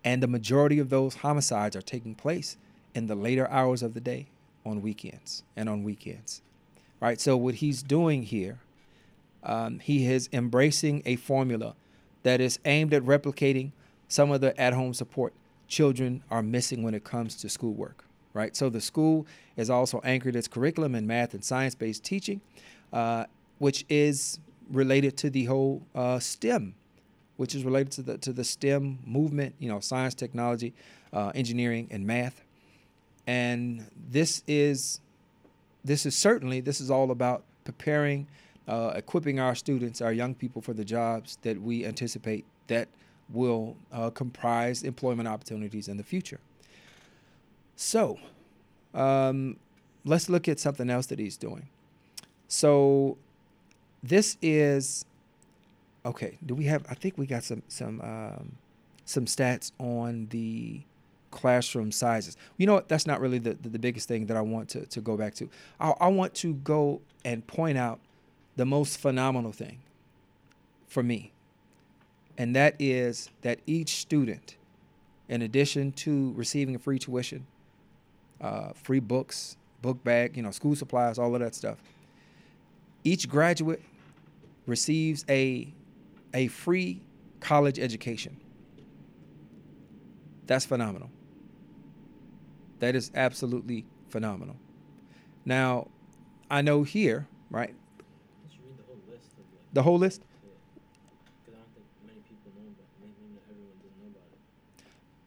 [0.04, 2.58] And the majority of those homicides are taking place
[2.94, 4.28] in the later hours of the day
[4.64, 6.44] on weekends and on weekends.
[7.02, 7.20] Right?
[7.20, 8.60] So, what he's doing here,
[9.44, 11.76] um, he is embracing a formula
[12.26, 13.72] that is aimed at replicating
[14.08, 15.34] some of the at home support
[15.68, 18.04] children are missing when it comes to schoolwork.
[18.34, 18.56] Right?
[18.56, 22.42] So, the school is also anchored its curriculum in math and science based teaching,
[22.92, 23.26] uh,
[23.60, 26.76] which is related to the whole uh, STEM
[27.38, 30.74] which is related to the to the STEM movement, you know, science, technology,
[31.14, 32.44] uh, engineering, and math.
[33.28, 35.02] And this is
[35.84, 38.28] this is certainly this is all about preparing,
[38.68, 42.88] uh, equipping our students, our young people for the jobs that we anticipate that
[43.30, 46.40] will uh, comprise employment opportunities in the future.
[47.76, 48.20] So,
[48.94, 49.58] um,
[50.04, 51.68] let's look at something else that he's doing.
[52.48, 53.18] So,
[54.04, 55.06] this is
[56.06, 56.86] okay, do we have?
[56.90, 58.58] I think we got some some um,
[59.06, 60.82] some stats on the
[61.32, 62.38] classroom sizes.
[62.58, 62.88] You know what?
[62.88, 65.36] That's not really the, the, the biggest thing that I want to, to go back
[65.36, 65.50] to.
[65.80, 68.00] I, I want to go and point out
[68.56, 69.80] the most phenomenal thing
[70.88, 71.32] for me,
[72.38, 74.58] and that is that each student,
[75.28, 77.46] in addition to receiving a free tuition,
[78.42, 81.78] uh, free books, book bag, you know, school supplies, all of that stuff,
[83.04, 83.82] each graduate
[84.66, 85.74] receives a
[86.34, 87.02] a free
[87.40, 88.38] college education.
[90.48, 91.10] That's phenomenal.
[92.80, 94.58] That is absolutely phenomenal.
[95.46, 95.88] Now,
[96.52, 97.74] I know here, right?
[98.78, 100.22] The whole list, like, the whole list?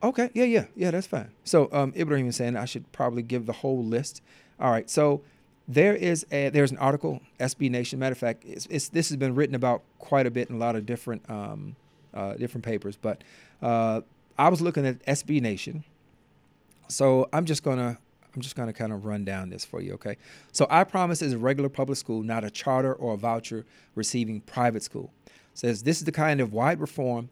[0.03, 1.31] Okay, yeah, yeah, yeah, that's fine.
[1.45, 4.23] So um, Ibrahim is saying I should probably give the whole list.
[4.61, 5.23] All right, so
[5.67, 7.99] there is a there's an article SB Nation.
[7.99, 10.59] Matter of fact, it's, it's, this has been written about quite a bit in a
[10.59, 11.75] lot of different um,
[12.15, 12.97] uh, different papers.
[12.97, 13.25] But
[13.61, 14.03] uh,
[14.39, 15.83] I was looking at SB Nation,
[16.87, 17.99] so I'm just gonna
[18.39, 19.95] I'm just gonna kind of run down this for you.
[19.95, 20.17] Okay,
[20.53, 24.43] so I promise is a regular public school, not a charter or a voucher receiving
[24.43, 25.13] private school.
[25.55, 27.31] says this is the kind of wide reform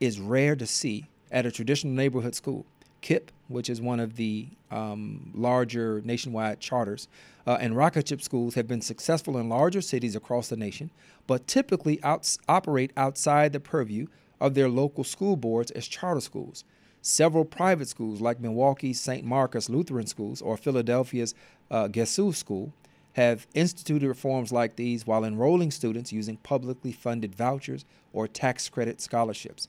[0.00, 2.66] is rare to see at a traditional neighborhood school.
[3.00, 7.06] KIPP, which is one of the um, larger nationwide charters,
[7.46, 10.90] uh, and Rocketship schools have been successful in larger cities across the nation,
[11.28, 14.08] but typically operate outside the purview
[14.40, 16.64] of their local school boards as charter schools.
[17.02, 19.24] Several private schools, like Milwaukee's St.
[19.24, 21.34] Marcus Lutheran Schools or Philadelphia's
[21.70, 22.72] uh, Gesu School,
[23.14, 29.00] have instituted reforms like these while enrolling students using publicly funded vouchers or tax credit
[29.00, 29.68] scholarships.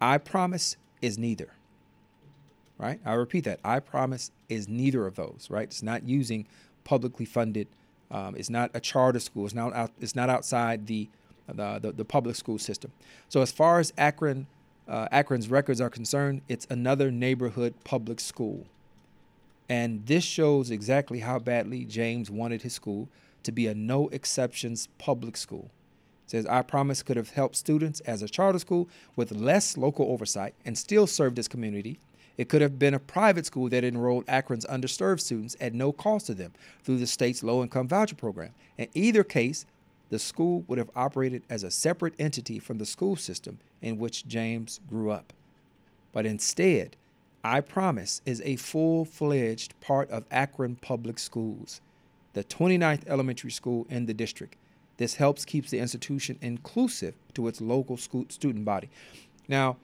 [0.00, 1.52] I promise is neither
[2.78, 3.00] right?
[3.04, 3.60] I repeat that.
[3.64, 5.64] I promise is neither of those, right?
[5.64, 6.46] It's not using
[6.84, 7.68] publicly funded.
[8.10, 9.44] Um, it's not a charter school.
[9.46, 11.08] It's not out, it's not outside the,
[11.48, 12.92] the, the the public school system.
[13.28, 14.46] So as far as Akron
[14.88, 18.66] uh, Akron's records are concerned, it's another neighborhood public school.
[19.68, 23.08] And this shows exactly how badly James wanted his school
[23.44, 25.70] to be a no exceptions public school.
[26.26, 30.10] It says, I promise could have helped students as a charter school with less local
[30.10, 31.98] oversight and still served its community
[32.36, 36.26] It could have been a private school that enrolled Akron's underserved students at no cost
[36.26, 38.50] to them through the state's low income voucher program.
[38.76, 39.66] In either case,
[40.14, 44.28] the school would have operated as a separate entity from the school system in which
[44.28, 45.32] James grew up.
[46.12, 46.94] But instead,
[47.42, 51.80] I Promise is a full fledged part of Akron Public Schools,
[52.32, 54.54] the 29th elementary school in the district.
[54.98, 58.90] This helps keeps the institution inclusive to its local school student body.
[59.48, 59.78] Now,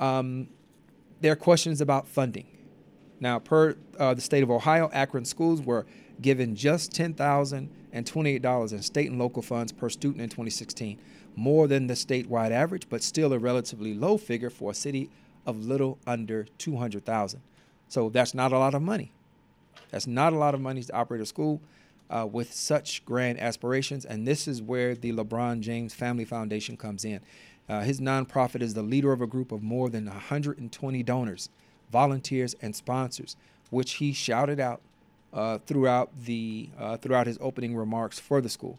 [0.00, 0.48] um,
[1.20, 2.48] there are questions about funding.
[3.20, 5.86] Now, per uh, the state of Ohio, Akron schools were
[6.20, 10.98] given just $10,028 in state and local funds per student in 2016,
[11.36, 15.10] more than the statewide average, but still a relatively low figure for a city
[15.46, 17.40] of little under 200,000.
[17.88, 19.12] So that's not a lot of money.
[19.90, 21.60] That's not a lot of money to operate a school
[22.10, 27.04] uh, with such grand aspirations, and this is where the LeBron James Family Foundation comes
[27.04, 27.20] in.
[27.68, 31.48] Uh, his nonprofit is the leader of a group of more than 120 donors,
[31.90, 33.36] volunteers, and sponsors,
[33.70, 34.82] which he shouted out
[35.34, 38.78] uh, throughout the uh, throughout his opening remarks for the school.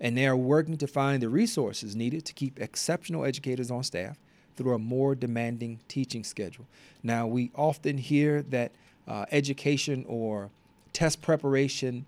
[0.00, 4.18] And they are working to find the resources needed to keep exceptional educators on staff
[4.56, 6.66] through a more demanding teaching schedule.
[7.02, 8.72] Now, we often hear that
[9.06, 10.50] uh, education or
[10.92, 12.06] test preparation,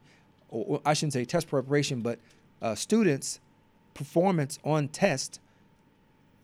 [0.51, 2.19] or I shouldn't say test preparation, but
[2.61, 3.41] uh, students'
[3.95, 5.41] performance on test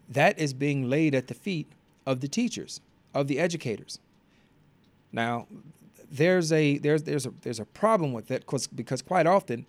[0.08, 1.66] that is being laid at the feet
[2.06, 2.80] of the teachers,
[3.14, 3.98] of the educators.
[5.12, 5.46] Now,
[6.12, 9.66] there's a there's there's a there's a problem with that because because quite often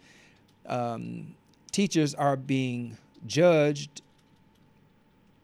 [0.68, 1.36] um,
[1.72, 4.02] teachers are being judged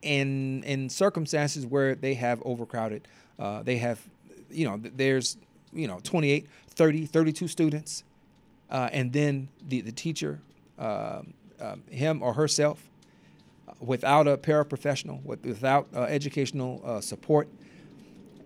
[0.01, 3.07] in in circumstances where they have overcrowded
[3.39, 3.99] uh, they have
[4.51, 5.37] you know there's
[5.73, 8.03] you know 28 30 32 students
[8.69, 10.39] uh, and then the the teacher
[10.77, 11.21] uh,
[11.89, 12.89] him or herself
[13.79, 17.47] without a paraprofessional, with, without uh, educational uh, support.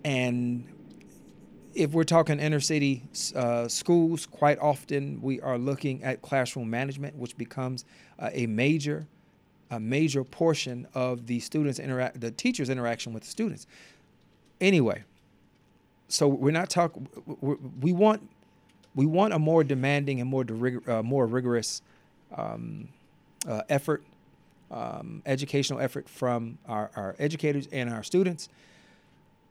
[0.03, 0.65] And
[1.75, 3.03] if we're talking inner city
[3.35, 7.85] uh, schools, quite often we are looking at classroom management, which becomes
[8.19, 9.07] uh, a major,
[9.71, 13.67] a major portion of the students interact, the teachers' interaction with the students.
[14.61, 15.03] Anyway,
[16.07, 17.07] so we're not talking.
[17.81, 18.29] We want,
[18.95, 20.45] we want a more demanding and more
[20.87, 21.81] uh, more rigorous
[22.35, 22.89] um,
[23.47, 24.03] uh, effort
[24.73, 28.49] um, educational effort from our, our educators and our students.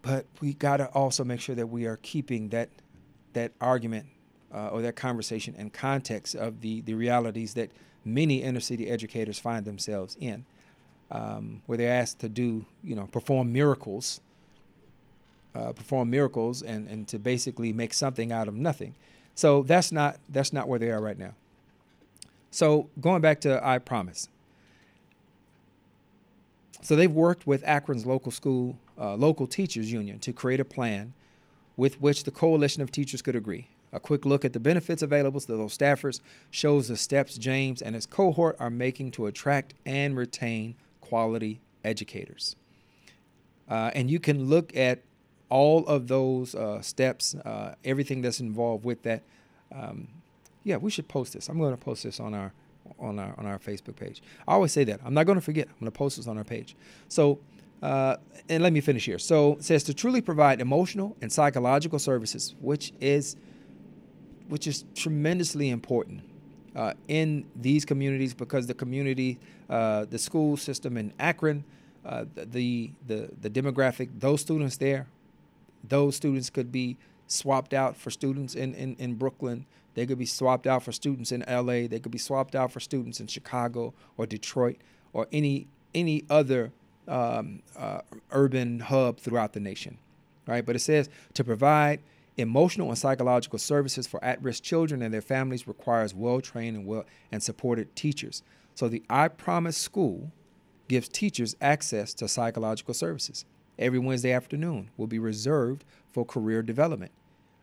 [0.03, 2.69] But we got to also make sure that we are keeping that
[3.33, 4.07] that argument
[4.53, 7.71] uh, or that conversation in context of the, the realities that
[8.05, 10.45] many inner city educators find themselves in,
[11.11, 14.21] um, where they're asked to do, you know, perform miracles,
[15.55, 18.95] uh, perform miracles, and, and to basically make something out of nothing.
[19.35, 21.35] So that's not that's not where they are right now.
[22.51, 24.29] So going back to I promise,
[26.83, 31.15] so they've worked with Akron's local school, uh, local teachers union to create a plan
[31.77, 33.69] with which the coalition of teachers could agree.
[33.93, 37.95] A quick look at the benefits available to those staffers shows the steps James and
[37.95, 42.57] his cohort are making to attract and retain quality educators.
[43.69, 45.03] Uh, and you can look at
[45.49, 49.23] all of those uh, steps, uh, everything that's involved with that.
[49.75, 50.09] Um,
[50.65, 51.49] yeah, we should post this.
[51.49, 52.53] I'm going to post this on our
[52.99, 54.23] on our on our Facebook page.
[54.47, 55.01] I always say that.
[55.05, 55.69] I'm not going to forget.
[55.69, 56.75] I'm going to post this on our page.
[57.09, 57.39] So,
[57.83, 58.17] uh,
[58.49, 59.19] and let me finish here.
[59.19, 63.37] So it says to truly provide emotional and psychological services, which is
[64.49, 66.23] which is tremendously important
[66.77, 69.39] uh, in these communities because the community,
[69.71, 71.65] uh, the school system in Akron,
[72.05, 75.07] uh, the, the the demographic, those students there,
[75.89, 79.65] those students could be swapped out for students in, in, in Brooklyn.
[79.95, 81.87] They could be swapped out for students in LA.
[81.89, 84.79] They could be swapped out for students in Chicago or Detroit
[85.13, 86.73] or any any other
[87.09, 88.01] um, uh,
[88.31, 89.99] urban hub throughout the nation,
[90.47, 90.65] right?
[90.65, 92.01] But it says to provide
[92.37, 97.43] emotional and psychological services for at-risk children and their families requires well-trained and well and
[97.43, 98.43] supported teachers.
[98.75, 100.33] So the I Promise School
[100.89, 103.45] gives teachers access to psychological services.
[103.79, 107.13] Every Wednesday afternoon will be reserved for career development.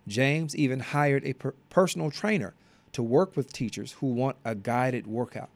[0.08, 2.54] James even hired a per- personal trainer
[2.92, 5.50] to work with teachers who want a guided workout.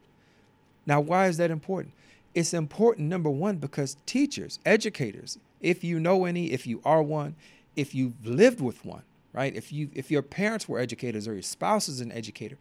[0.85, 1.93] Now, why is that important?
[2.33, 7.35] It's important, number one, because teachers, educators, if you know any, if you are one,
[7.75, 9.03] if you've lived with one,
[9.33, 9.55] right?
[9.55, 12.57] If you if your parents were educators or your spouse is an educator,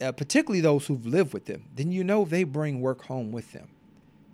[0.00, 3.52] uh, particularly those who've lived with them, then you know they bring work home with
[3.52, 3.68] them.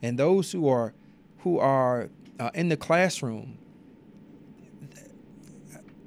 [0.02, 0.94] And those who are
[1.40, 3.58] who are uh, in the classroom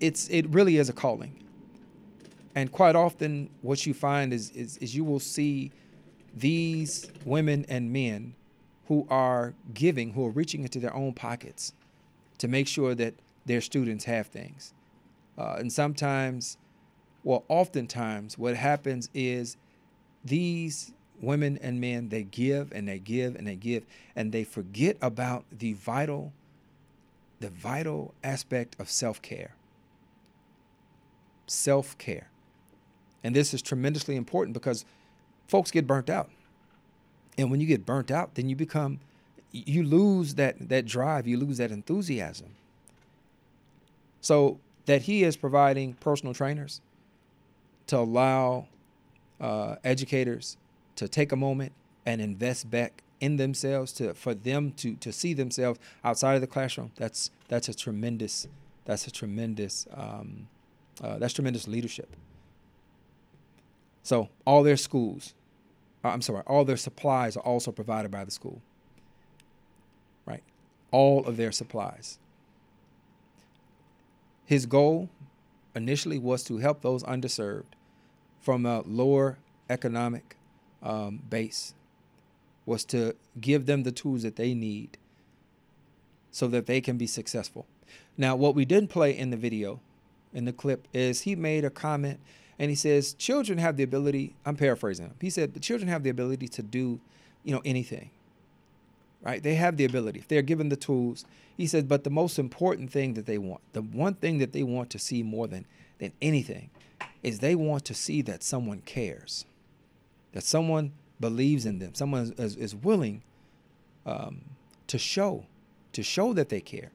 [0.04, 1.40] it's it really is a calling.
[2.56, 5.72] And quite often, what you find is, is, is you will see
[6.34, 8.36] these women and men
[8.88, 11.74] who are giving, who are reaching into their own pockets
[12.40, 13.14] to make sure that
[13.46, 14.74] their students have things.
[15.38, 16.58] Uh, and sometimes,
[17.24, 19.58] well, oftentimes, what happens is
[20.24, 24.98] these women and men, they give and they give and they give, and they forget
[25.02, 26.34] about the vital,
[27.40, 29.56] the vital aspect of self care.
[31.48, 32.30] Self care.
[33.24, 34.86] And this is tremendously important because
[35.54, 36.32] folks get burnt out.
[37.38, 39.00] And when you get burnt out, then you become
[39.52, 42.56] you lose that that drive, you lose that enthusiasm.
[44.20, 46.82] So that he is providing personal trainers
[47.86, 48.66] to allow
[49.40, 50.58] uh, educators
[50.96, 51.72] to take a moment
[52.04, 56.48] and invest back in themselves to for them to to see themselves outside of the
[56.48, 56.92] classroom.
[56.96, 58.48] That's that's a tremendous
[58.86, 60.48] that's a tremendous um,
[61.00, 62.16] uh, that's tremendous leadership.
[64.04, 65.34] So all their schools,
[66.04, 68.62] uh, I'm sorry, all their supplies are also provided by the school.
[70.26, 70.44] Right,
[70.92, 72.20] all of their supplies.
[74.46, 75.10] His goal
[75.76, 77.74] initially was to help those underserved
[78.40, 79.38] from a lower
[79.70, 80.36] economic
[80.82, 81.74] um, base,
[82.66, 84.98] was to give them the tools that they need
[86.32, 87.66] so that they can be successful.
[88.18, 89.80] Now, what we didn't play in the video,
[90.34, 92.20] in the clip, is he made a comment
[92.60, 95.16] and he says, Children have the ability, I'm paraphrasing him.
[95.20, 97.00] He said, The children have the ability to do,
[97.44, 98.10] you know, anything
[99.24, 99.42] right?
[99.42, 100.20] They have the ability.
[100.20, 101.26] If they're given the tools,
[101.58, 104.64] he says, but the most important thing that they want, the one thing that they
[104.64, 105.66] want to see more than,
[105.98, 106.70] than anything,
[107.24, 109.46] is they want to see that someone cares,
[110.34, 113.24] that someone believes in them, someone is, is willing
[114.06, 114.42] um,
[114.88, 115.46] to show,
[115.94, 116.92] to show that they care.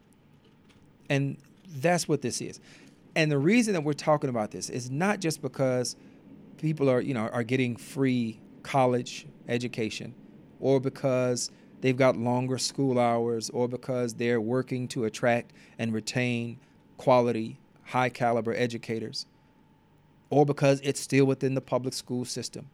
[1.08, 2.60] And that's what this is.
[3.18, 5.96] And the reason that we're talking about this is not just because
[6.56, 10.14] people are, you know, are getting free college education
[10.60, 11.50] or because
[11.80, 16.60] they've got longer school hours or because they're working to attract and retain
[16.96, 19.26] quality, high caliber educators
[20.30, 22.70] or because it's still within the public school system.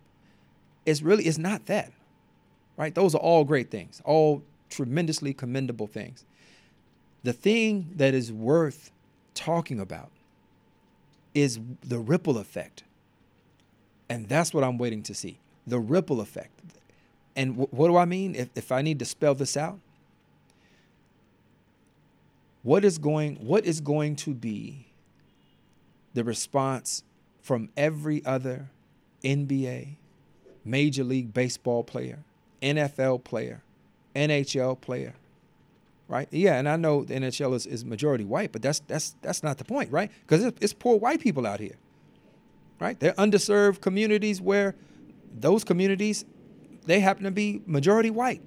[0.85, 1.91] It's really it's not that.
[2.77, 2.95] Right?
[2.95, 6.27] Those are all great things, all tremendously commendable things.
[7.23, 8.93] The thing that is worth
[9.33, 10.11] talking about
[11.35, 12.85] is the ripple effect.
[14.09, 15.39] And that's what I'm waiting to see.
[15.67, 16.61] The ripple effect.
[17.37, 18.35] And w- what do I mean?
[18.35, 19.79] If, if I need to spell this out,
[22.63, 24.87] what is going what is going to be
[26.15, 27.03] the response
[27.43, 28.71] from every other
[29.23, 29.97] NBA,
[30.65, 32.21] Major League Baseball player,
[32.63, 33.63] NFL player,
[34.15, 35.15] NHL player,
[36.15, 36.29] right?
[36.31, 39.59] Yeah, and I know the NHL is, is majority white, but that's that's that's not
[39.59, 40.13] the point, right?
[40.21, 41.77] Because it's, it's poor white people out here,
[42.81, 42.99] right?
[42.99, 44.77] They're underserved communities where
[45.35, 46.25] those communities
[46.87, 48.43] they happen to be majority white.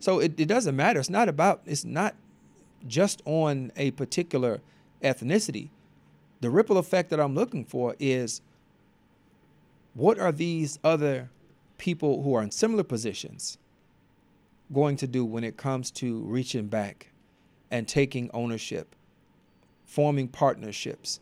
[0.00, 1.00] So it, it doesn't matter.
[1.00, 2.14] It's not about, it's not
[2.86, 4.60] just on a particular
[5.02, 5.70] ethnicity.
[6.40, 8.40] The ripple effect that I'm looking for is
[9.94, 11.30] what are these other
[11.76, 13.58] people who are in similar positions
[14.72, 17.10] going to do when it comes to reaching back
[17.70, 18.94] and taking ownership,
[19.84, 21.20] forming partnerships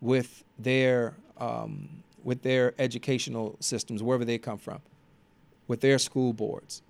[0.00, 4.80] with their um, with their educational systems, wherever they come from,
[5.66, 6.82] with their school boards?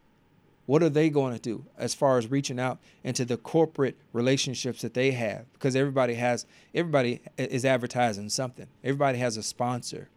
[0.67, 4.83] What are they going to do as far as reaching out into the corporate relationships
[4.83, 5.53] that they have?
[5.55, 8.69] Because everybody has, everybody is advertising something.
[8.85, 10.09] Everybody has a sponsor.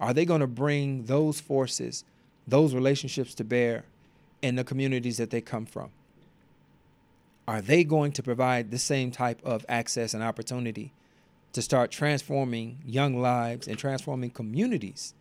[0.00, 2.04] Are they going to bring those forces,
[2.46, 3.84] those relationships to bear
[4.42, 5.90] in the communities that they come from?
[7.48, 10.92] Are they going to provide the same type of access and opportunity
[11.52, 15.14] to start transforming young lives and transforming communities,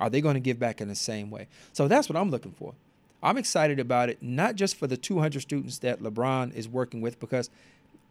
[0.00, 1.46] are they going to give back in the same way?
[1.72, 2.74] So that's what I'm looking for.
[3.22, 7.20] I'm excited about it, not just for the 200 students that LeBron is working with,
[7.20, 7.48] because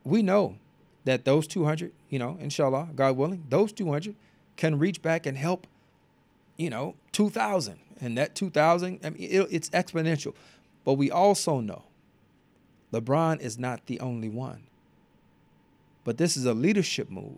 [0.06, 0.56] we know
[1.04, 4.16] that those 200, you know, inshallah, God willing, those 200
[4.56, 5.68] can reach back and help,
[6.58, 7.80] you know, 2,000.
[8.00, 10.34] And that 2,000, I mean, it, it's exponential.
[10.84, 11.84] But we also know
[12.94, 14.64] LeBron is not the only one.
[16.04, 17.38] But this is a leadership move.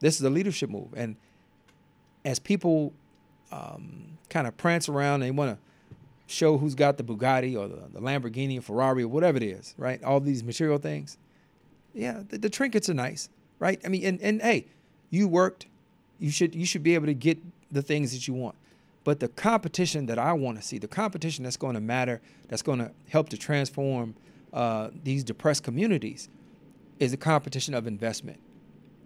[0.00, 0.88] This is a leadership move.
[0.96, 1.16] And
[2.24, 2.94] as people
[3.52, 5.58] um, kind of prance around, they want to
[6.32, 9.74] show who's got the Bugatti or the, the, Lamborghini or Ferrari or whatever it is,
[9.76, 10.02] right?
[10.02, 11.18] All these material things.
[11.92, 13.28] Yeah, the, the trinkets are nice,
[13.58, 13.80] right?
[13.84, 14.66] I mean, and, and hey,
[15.10, 15.66] you worked.
[16.20, 17.38] You should you should be able to get
[17.72, 18.54] the things that you want.
[19.02, 22.62] But the competition that I want to see, the competition that's going to matter, that's
[22.62, 24.14] going to help to transform
[24.52, 26.28] uh, these depressed communities,
[26.98, 28.38] is a competition of investment.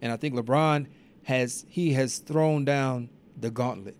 [0.03, 0.89] And I think LeBron
[1.23, 3.09] has he has thrown down
[3.41, 3.97] the gauntlet.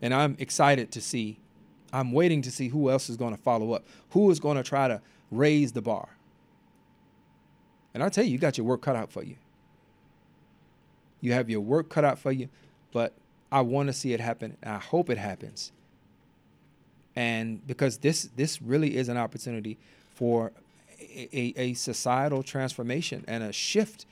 [0.00, 1.38] And I'm excited to see
[1.92, 3.86] I'm waiting to see who else is going to follow up.
[4.10, 6.08] Who is going to try to raise the bar?
[7.94, 9.36] And I tell you, you got your work cut out for you.
[11.20, 12.48] You have your work cut out for you,
[12.92, 13.12] but
[13.50, 14.56] I want to see it happen.
[14.62, 15.72] I hope it happens.
[17.16, 19.78] And because this this really is an opportunity
[20.14, 20.52] for
[21.00, 24.04] a, a, societal transformation and a shift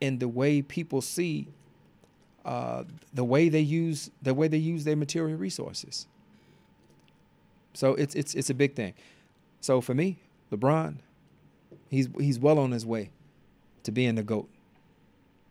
[0.00, 1.48] in the way people see
[2.44, 6.06] uh, the way they use the way they use their material resources.
[7.74, 8.94] So it's it's it's a big thing.
[9.60, 10.18] So for me,
[10.50, 10.96] LeBron,
[11.88, 13.10] he's he's well on his way
[13.84, 14.48] to being the goat.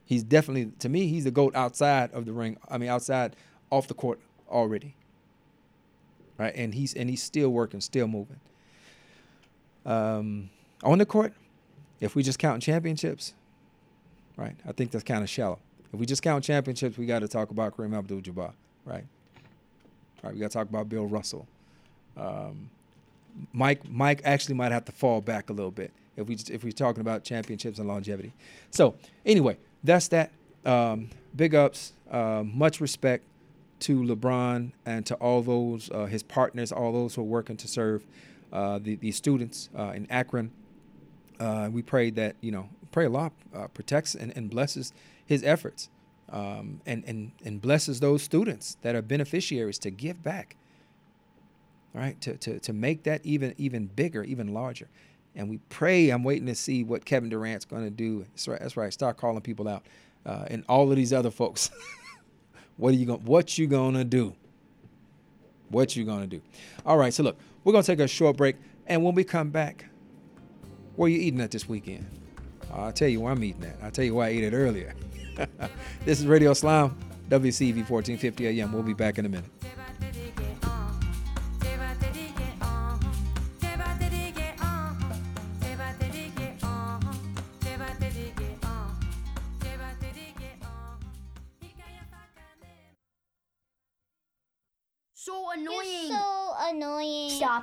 [0.07, 2.57] He's definitely to me he's the goat outside of the ring.
[2.69, 3.35] I mean outside
[3.69, 4.95] off the court already.
[6.39, 6.55] Right?
[6.55, 8.39] And he's and he's still working, still moving.
[9.85, 10.49] Um,
[10.83, 11.33] on the court,
[11.99, 13.33] if we just count championships,
[14.37, 14.55] right?
[14.67, 15.59] I think that's kind of shallow.
[15.93, 18.51] If we just count championships, we got to talk about Kareem Abdul-Jabbar,
[18.85, 19.05] right?
[20.23, 21.47] Right, we got to talk about Bill Russell.
[22.17, 22.69] Um,
[23.53, 26.71] Mike Mike actually might have to fall back a little bit if we if we're
[26.71, 28.33] talking about championships and longevity.
[28.71, 28.95] So
[29.25, 30.31] anyway, that's that.
[30.65, 33.23] Um, big ups, uh, much respect
[33.79, 37.67] to LeBron and to all those uh, his partners, all those who are working to
[37.67, 38.05] serve
[38.51, 40.51] uh, the the students uh, in Akron.
[41.39, 44.93] Uh, we pray that you know pray Allah uh, protects and, and blesses
[45.25, 45.89] his efforts,
[46.31, 50.55] um, and and and blesses those students that are beneficiaries to give back.
[51.93, 54.87] Right, to to to make that even even bigger, even larger.
[55.35, 56.09] And we pray.
[56.09, 58.25] I'm waiting to see what Kevin Durant's going to do.
[58.31, 58.59] That's right.
[58.59, 58.91] That's right.
[58.91, 59.85] Start calling people out,
[60.25, 61.69] uh, and all of these other folks.
[62.77, 63.23] what are you going?
[63.25, 64.35] What you gonna do?
[65.69, 66.41] What you gonna do?
[66.85, 67.13] All right.
[67.13, 68.55] So look, we're gonna take a short break,
[68.87, 69.85] and when we come back,
[70.95, 72.05] where you eating at this weekend?
[72.73, 73.77] I'll tell you where I'm eating at.
[73.81, 74.93] I'll tell you why I ate it earlier.
[76.05, 76.97] this is Radio Islam,
[77.29, 78.73] WCEV 1450 AM.
[78.73, 79.49] We'll be back in a minute.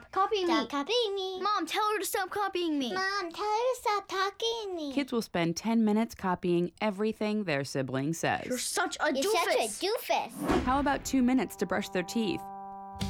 [0.09, 0.67] Stop copying Stop me.
[0.69, 1.41] copying me.
[1.41, 2.93] Mom, tell her to stop copying me.
[2.93, 4.93] Mom, tell her to stop talking me.
[4.93, 8.47] Kids will spend 10 minutes copying everything their sibling says.
[8.47, 9.71] You're such a You're doofus.
[9.71, 10.63] such a doofus.
[10.65, 12.41] How about two minutes to brush their teeth?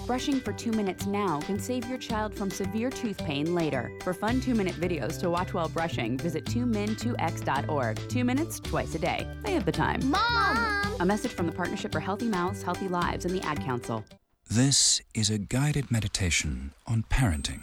[0.07, 3.93] Brushing for two minutes now can save your child from severe tooth pain later.
[4.03, 8.09] For fun two minute videos to watch while brushing, visit 2min2x.org.
[8.09, 9.27] Two minutes, twice a day.
[9.43, 10.01] They have the time.
[10.09, 10.97] Mom!
[11.01, 14.05] A message from the Partnership for Healthy Mouths, Healthy Lives, and the Ad Council.
[14.51, 17.63] This is a guided meditation on parenting.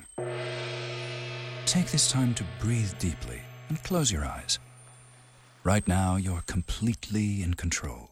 [1.66, 4.60] Take this time to breathe deeply and close your eyes.
[5.64, 8.10] Right now, you're completely in control.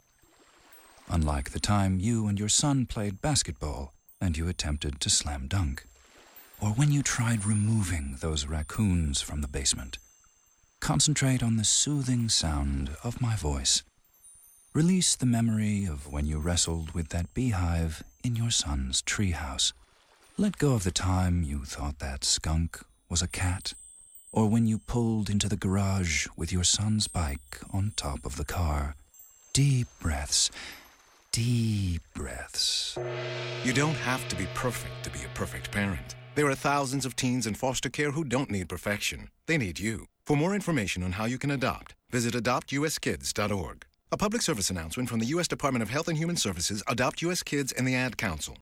[1.10, 5.86] Unlike the time you and your son played basketball and you attempted to slam dunk,
[6.62, 9.98] or when you tried removing those raccoons from the basement.
[10.80, 13.82] Concentrate on the soothing sound of my voice.
[14.74, 19.74] Release the memory of when you wrestled with that beehive in your son's treehouse.
[20.38, 23.74] Let go of the time you thought that skunk was a cat,
[24.32, 28.46] or when you pulled into the garage with your son's bike on top of the
[28.46, 28.96] car.
[29.54, 30.52] Deep breaths,
[31.32, 32.98] deep breaths.
[33.64, 36.16] You don't have to be perfect to be a perfect parent.
[36.36, 39.30] There are thousands of teens in foster care who don't need perfection.
[39.46, 40.08] They need you.
[40.26, 43.89] For more information on how you can adopt, visit adoptuskids.org.
[44.12, 45.48] A public service announcement from the U.S.
[45.48, 47.44] Department of Health and Human Services, Adopt U.S.
[47.44, 48.58] Kids, and the Ad Council.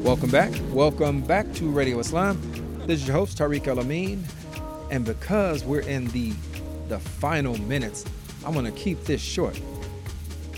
[0.05, 0.53] Welcome back.
[0.69, 2.39] Welcome back to Radio Islam.
[2.85, 3.79] This is your host Tariq El
[4.91, 6.31] and because we're in the
[6.89, 8.05] the final minutes,
[8.45, 9.59] I'm gonna keep this short.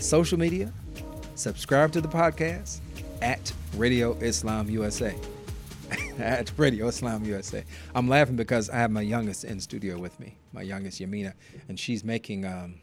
[0.02, 0.74] Social media,
[1.36, 2.82] subscribe to the podcast
[3.22, 5.16] at Radio Islam USA.
[6.20, 7.64] at Radio Islam USA.
[7.96, 11.32] I'm laughing because I have my youngest in studio with me, my youngest Yamina,
[11.70, 12.76] and she's making um,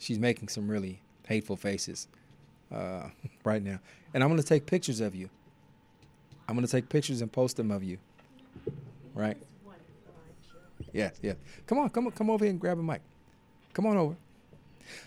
[0.00, 2.08] she's making some really hateful faces
[2.74, 3.04] uh,
[3.44, 3.78] right now.
[4.12, 5.30] And I'm gonna take pictures of you.
[6.50, 7.96] I'm gonna take pictures and post them of you.
[9.14, 9.36] Right?
[10.92, 11.34] Yes, yeah.
[11.68, 13.00] Come on, come on, come over here and grab a mic.
[13.72, 14.16] Come on over.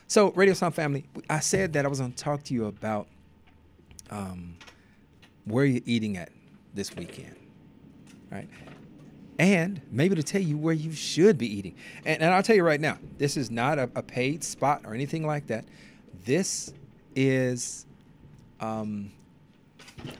[0.07, 3.07] So, Radio Sound family, I said that I was gonna talk to you about
[4.09, 4.55] um,
[5.43, 6.29] where you're eating at
[6.73, 7.35] this weekend.
[8.31, 8.47] right?
[9.37, 11.75] And maybe to tell you where you should be eating.
[12.05, 14.93] And, and I'll tell you right now, this is not a, a paid spot or
[14.93, 15.65] anything like that.
[16.23, 16.71] This
[17.17, 17.85] is
[18.61, 19.11] um,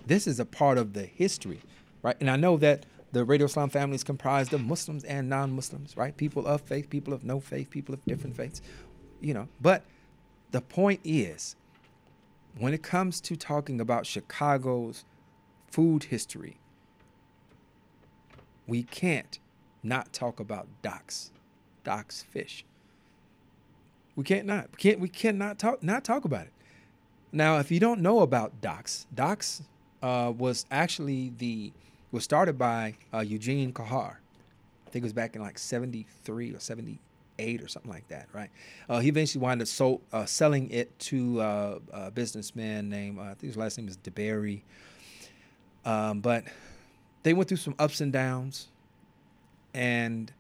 [0.06, 1.60] this is a part of the history,
[2.02, 2.16] right?
[2.20, 6.16] And I know that the Radio Islam family is comprised of Muslims and non-Muslims, right?
[6.18, 8.62] People of faith, people of no faith, people of different faiths,
[9.22, 9.48] you know.
[9.62, 9.84] But
[10.52, 11.56] the point is,
[12.58, 15.06] when it comes to talking about Chicago's
[15.68, 16.58] food history,
[18.68, 19.40] we can't
[19.84, 21.32] not talk about Doc's,
[21.84, 22.66] Doc's Fish.
[24.16, 24.78] We can't not.
[24.78, 25.00] Can't.
[25.00, 26.53] We cannot talk not talk about it.
[27.36, 29.64] Now, if you don't know about Doc's, Doc's
[30.04, 31.74] uh, was actually the
[32.12, 34.18] was started by uh, Eugene Kahar.
[34.86, 38.52] I think it was back in like '73 or '78 or something like that, right?
[38.88, 43.24] Uh, he eventually wound up sold, uh, selling it to uh, a businessman named uh,
[43.24, 44.62] I think his last name was DeBerry.
[45.86, 46.44] Um, but
[47.24, 48.68] they went through some ups and downs,
[49.74, 50.32] and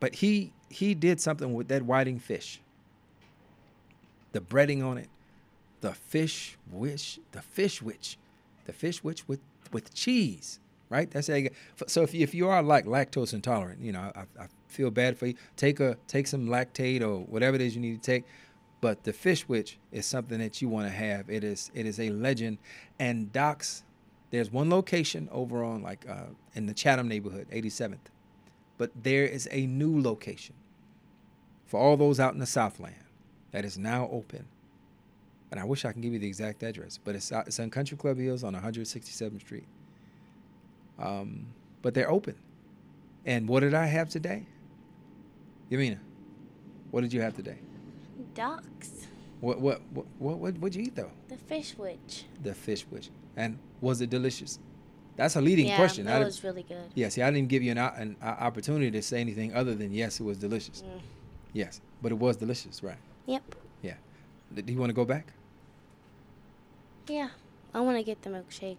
[0.00, 2.62] but he he did something with that whiting fish.
[4.32, 5.10] The breading on it,
[5.80, 8.18] the fish witch, the fish witch,
[8.66, 9.40] the fish witch with
[9.72, 11.10] with cheese, right?
[11.10, 11.30] That's.
[11.86, 15.18] So if you, if you are like lactose intolerant, you know, I, I feel bad
[15.18, 15.34] for you.
[15.56, 18.24] Take a take some Lactaid or whatever it is you need to take.
[18.80, 21.28] But the fish witch is something that you want to have.
[21.28, 22.58] It is it is a legend,
[22.98, 23.84] and Doc's.
[24.30, 27.98] There's one location over on like uh, in the Chatham neighborhood, 87th,
[28.78, 30.54] but there is a new location
[31.66, 32.94] for all those out in the Southland
[33.50, 34.46] that is now open
[35.50, 37.96] and I wish I can give you the exact address, but it's it's on Country
[37.96, 39.66] Club Hills on 167th Street.
[40.98, 41.46] Um,
[41.82, 42.36] but they're open.
[43.24, 44.46] And what did I have today?
[45.70, 45.98] Yamina,
[46.90, 47.58] what did you have today?
[48.34, 49.06] Ducks.
[49.40, 51.10] What what what what what what'd you eat though?
[51.28, 52.24] The fish witch.
[52.42, 53.10] The fish witch.
[53.36, 54.58] And was it delicious?
[55.16, 56.06] That's a leading yeah, question.
[56.06, 56.90] That I was really good.
[56.94, 59.92] Yeah, see, I didn't give you an, an o- opportunity to say anything other than
[59.92, 60.82] yes, it was delicious.
[60.82, 61.00] Mm.
[61.52, 62.96] Yes, but it was delicious, right?
[63.26, 63.54] Yep.
[63.82, 63.94] Yeah.
[64.54, 65.32] Do you want to go back?
[67.10, 67.30] Yeah.
[67.74, 68.76] I want to get the milkshake.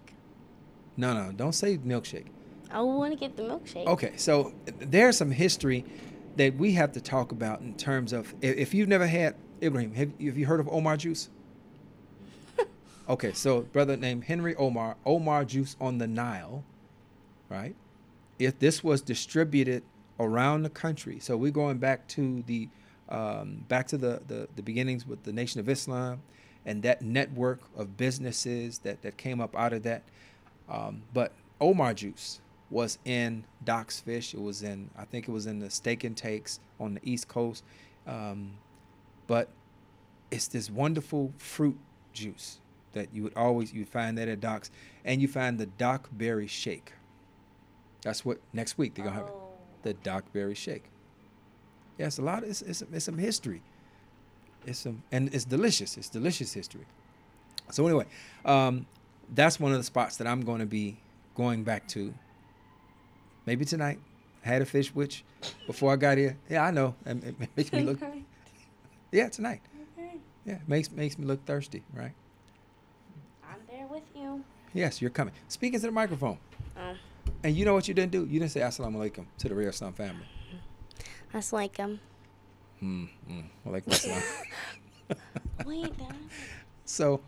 [0.95, 2.27] No, no, don't say milkshake.
[2.71, 3.85] I want to get the milkshake.
[3.85, 5.83] Okay, so there's some history
[6.37, 10.11] that we have to talk about in terms of if, you've never had Ibrahim, have,
[10.21, 11.29] have you heard of Omar juice?
[13.09, 16.63] okay, so brother named Henry Omar, Omar juice on the Nile,
[17.49, 17.75] right?
[18.39, 19.83] If this was distributed
[20.21, 22.69] around the country, so we're going back to the
[23.09, 26.21] um, back to the, the the beginnings with the Nation of Islam
[26.65, 30.03] and that network of businesses that that came up out of that.
[30.69, 32.39] Um, but Omar juice
[32.69, 34.33] was in Doc's Fish.
[34.33, 37.27] It was in, I think it was in the steak and takes on the East
[37.27, 37.63] Coast.
[38.07, 38.53] Um,
[39.27, 39.49] but
[40.31, 41.77] it's this wonderful fruit
[42.13, 42.59] juice
[42.93, 44.71] that you would always you would find that at Doc's,
[45.05, 46.93] and you find the Doc Berry Shake.
[48.01, 49.33] That's what next week they're gonna have it.
[49.83, 50.85] the Doc Berry Shake.
[51.97, 52.43] Yeah, it's a lot.
[52.43, 53.61] Of, it's, it's it's some history.
[54.65, 55.97] It's some and it's delicious.
[55.97, 56.85] It's delicious history.
[57.71, 58.05] So anyway,
[58.45, 58.85] um,
[59.33, 60.97] that's one of the spots that I'm going to be
[61.35, 62.13] going back to.
[63.45, 63.99] Maybe tonight.
[64.45, 65.23] I had a fish which
[65.67, 66.37] before I got here.
[66.49, 66.95] Yeah, I know.
[67.05, 67.99] It, it makes me look.
[69.11, 69.61] Yeah, tonight.
[69.97, 70.17] Okay.
[70.45, 72.13] Yeah, makes makes me look thirsty, right?
[73.43, 74.43] I'm there with you.
[74.73, 75.33] Yes, you're coming.
[75.47, 76.37] Speaking to the microphone.
[76.77, 76.93] Uh,
[77.43, 78.25] And you know what you didn't do?
[78.25, 80.25] You didn't say assalamu alaikum to the real Islam family.
[81.31, 81.51] that's
[82.81, 82.89] like.
[82.89, 83.05] Hmm.
[83.29, 83.43] mm.
[83.65, 84.23] Walaikum assalam.
[85.65, 86.15] Wait, Dad.
[86.85, 87.21] So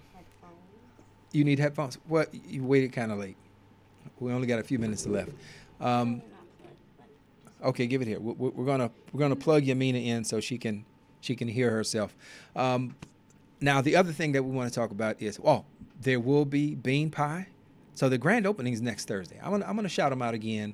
[1.32, 1.98] you need headphones.
[2.08, 3.38] Well, you waited kind of late.
[4.20, 5.32] We only got a few minutes left.
[5.82, 6.22] Um,
[7.64, 8.20] okay, give it here.
[8.20, 10.86] We're, we're gonna we're gonna plug Yamina in so she can
[11.22, 12.16] she can hear herself.
[12.56, 12.96] Um,
[13.60, 15.66] now the other thing that we want to talk about is oh
[16.02, 17.48] there will be bean pie.
[17.96, 19.40] So the grand opening is next Thursday.
[19.44, 20.74] I'm gonna I'm gonna shout them out again,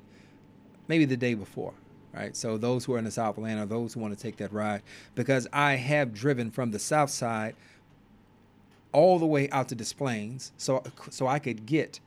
[0.88, 1.74] maybe the day before.
[2.12, 4.82] Right, so those who are in the Southland, those who want to take that ride,
[5.14, 7.54] because I have driven from the South Side
[8.92, 12.00] all the way out to Des Plaines, so so I could get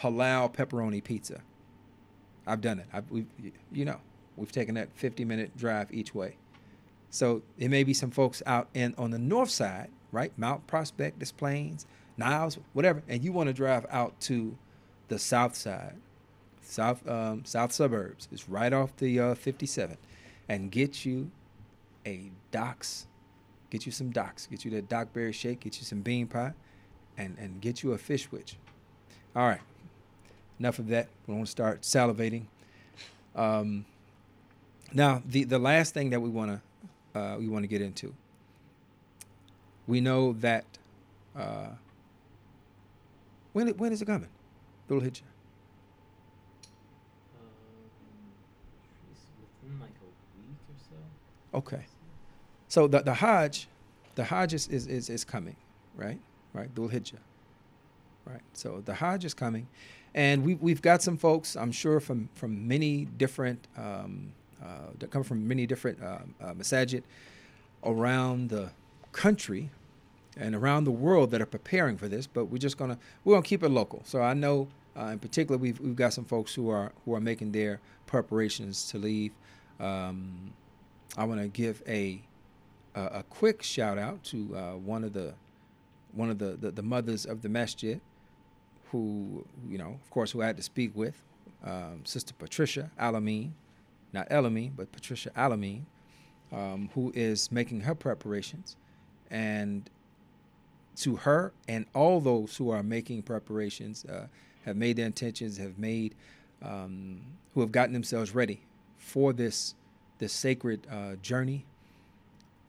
[0.00, 1.40] halal pepperoni pizza.
[2.46, 2.86] I've done it.
[2.92, 3.26] I've, we've,
[3.72, 3.98] you know,
[4.36, 6.36] we've taken that 50 minute drive each way.
[7.10, 11.18] So there may be some folks out in on the north side, right, Mount Prospect,
[11.18, 11.86] Des Plaines,
[12.16, 14.56] Niles, whatever, and you want to drive out to
[15.08, 15.94] the south side,
[16.66, 18.28] south um, south suburbs.
[18.30, 19.96] It's right off the uh, 57,
[20.48, 21.30] and get you
[22.04, 23.06] a Doc's
[23.70, 26.52] get you some Doc's, get you that Doc Berry Shake, get you some bean pie,
[27.16, 28.56] and and get you a fish witch.
[29.34, 29.60] All right,
[30.58, 31.08] enough of that.
[31.26, 32.44] We want to start salivating.
[33.34, 33.84] Um,
[34.92, 36.60] now the the last thing that we want
[37.14, 38.14] to uh, we want to get into.
[39.86, 40.64] We know that
[41.36, 41.68] uh,
[43.52, 44.28] when when is it coming?
[44.88, 45.24] Little Hitcher.
[51.56, 51.86] Okay.
[52.68, 53.66] So the the Hajj,
[54.14, 55.56] the Hajj is is, is, is coming,
[55.96, 56.20] right?
[56.52, 56.72] Right.
[56.74, 57.18] Dhul Hijjah.
[58.26, 58.42] Right.
[58.52, 59.66] So the Hajj is coming,
[60.14, 64.32] and we we've got some folks, I'm sure, from from many different um,
[64.62, 67.02] uh, that come from many different uh, uh, masajid
[67.84, 68.70] around the
[69.12, 69.70] country
[70.36, 72.26] and around the world that are preparing for this.
[72.26, 74.02] But we're just gonna we're gonna keep it local.
[74.04, 77.20] So I know uh, in particular we've we've got some folks who are who are
[77.20, 79.32] making their preparations to leave.
[79.80, 80.52] Um,
[81.16, 82.22] I want to give a,
[82.94, 85.34] a a quick shout out to uh, one of the
[86.12, 88.00] one of the, the, the mothers of the masjid,
[88.90, 91.22] who you know, of course, who I had to speak with,
[91.64, 93.50] um, Sister Patricia Alameen,
[94.12, 95.82] not Elamine, but Patricia Alameen,
[96.52, 98.76] um, who is making her preparations,
[99.30, 99.90] and
[100.96, 104.26] to her and all those who are making preparations, uh,
[104.64, 106.14] have made their intentions, have made,
[106.62, 107.20] um,
[107.54, 108.60] who have gotten themselves ready
[108.96, 109.74] for this
[110.18, 111.64] this sacred uh, journey.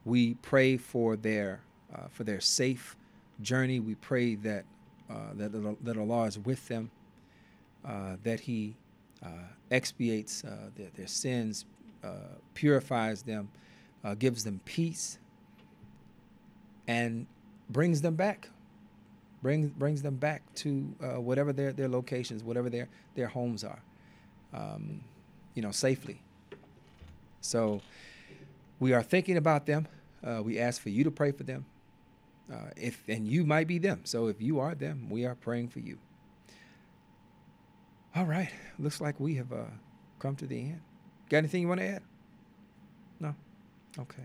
[0.06, 1.62] We pray for their
[1.94, 2.96] uh, for their safe
[3.42, 3.80] journey.
[3.80, 4.66] We pray that
[5.10, 6.92] uh, that that Allah is with them,
[7.86, 8.76] uh, that He
[9.24, 9.30] uh,
[9.72, 11.66] expiates uh, their, their sins,
[12.54, 13.50] purifies them,
[14.18, 15.20] gives them peace,
[16.88, 17.26] and
[17.70, 18.50] brings them back.
[19.42, 20.72] Brings brings them back to
[21.18, 23.82] whatever their, their locations, whatever their their homes are,
[24.54, 25.02] um,
[25.54, 26.22] you know, safely.
[27.48, 27.82] So
[28.80, 29.88] we are thinking about them.
[30.24, 31.66] Uh, we ask for you to pray for them.
[32.52, 34.02] Uh, if and you might be them.
[34.04, 35.98] So if you are them, we are praying for you.
[38.16, 38.50] All right.
[38.80, 39.66] Looks like we have uh,
[40.20, 40.82] come to the end.
[41.30, 42.02] Got anything you want to add?
[43.20, 43.36] No.
[44.00, 44.24] Okay.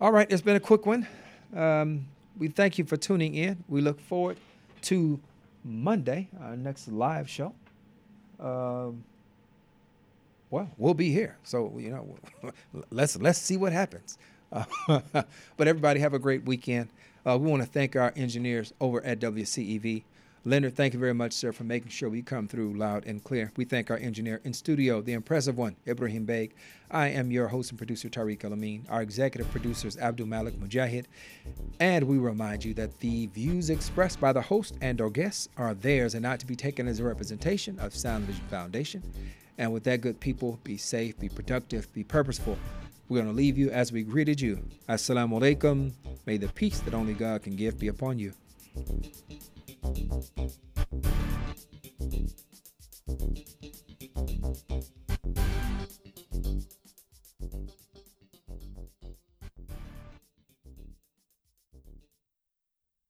[0.00, 0.30] All right.
[0.30, 1.06] It's been a quick one.
[1.54, 2.06] Um,
[2.38, 3.64] we thank you for tuning in.
[3.68, 4.36] We look forward
[4.82, 5.20] to
[5.64, 7.54] Monday, our next live show.
[8.38, 9.04] Um,
[10.50, 11.36] well, we'll be here.
[11.42, 12.52] So you know,
[12.90, 14.18] let's let's see what happens.
[14.52, 14.64] Uh,
[15.56, 16.88] but everybody have a great weekend.
[17.26, 20.04] Uh, we want to thank our engineers over at WCEV.
[20.46, 23.50] Leonard, thank you very much, sir, for making sure we come through loud and clear.
[23.56, 26.54] We thank our engineer in studio, the impressive one, Ibrahim Beg.
[26.88, 28.82] I am your host and producer, Tariq Alameen.
[28.88, 31.06] Our executive producers, Abdul Malik Mujahid.
[31.80, 35.74] And we remind you that the views expressed by the host and or guests are
[35.74, 39.02] theirs and not to be taken as a representation of Sound Vision Foundation.
[39.58, 42.58] And with that, good people, be safe, be productive, be purposeful.
[43.08, 44.62] We're going to leave you as we greeted you.
[44.88, 45.92] Assalamu alaikum.
[46.26, 48.32] May the peace that only God can give be upon you.
[48.76, 49.02] you.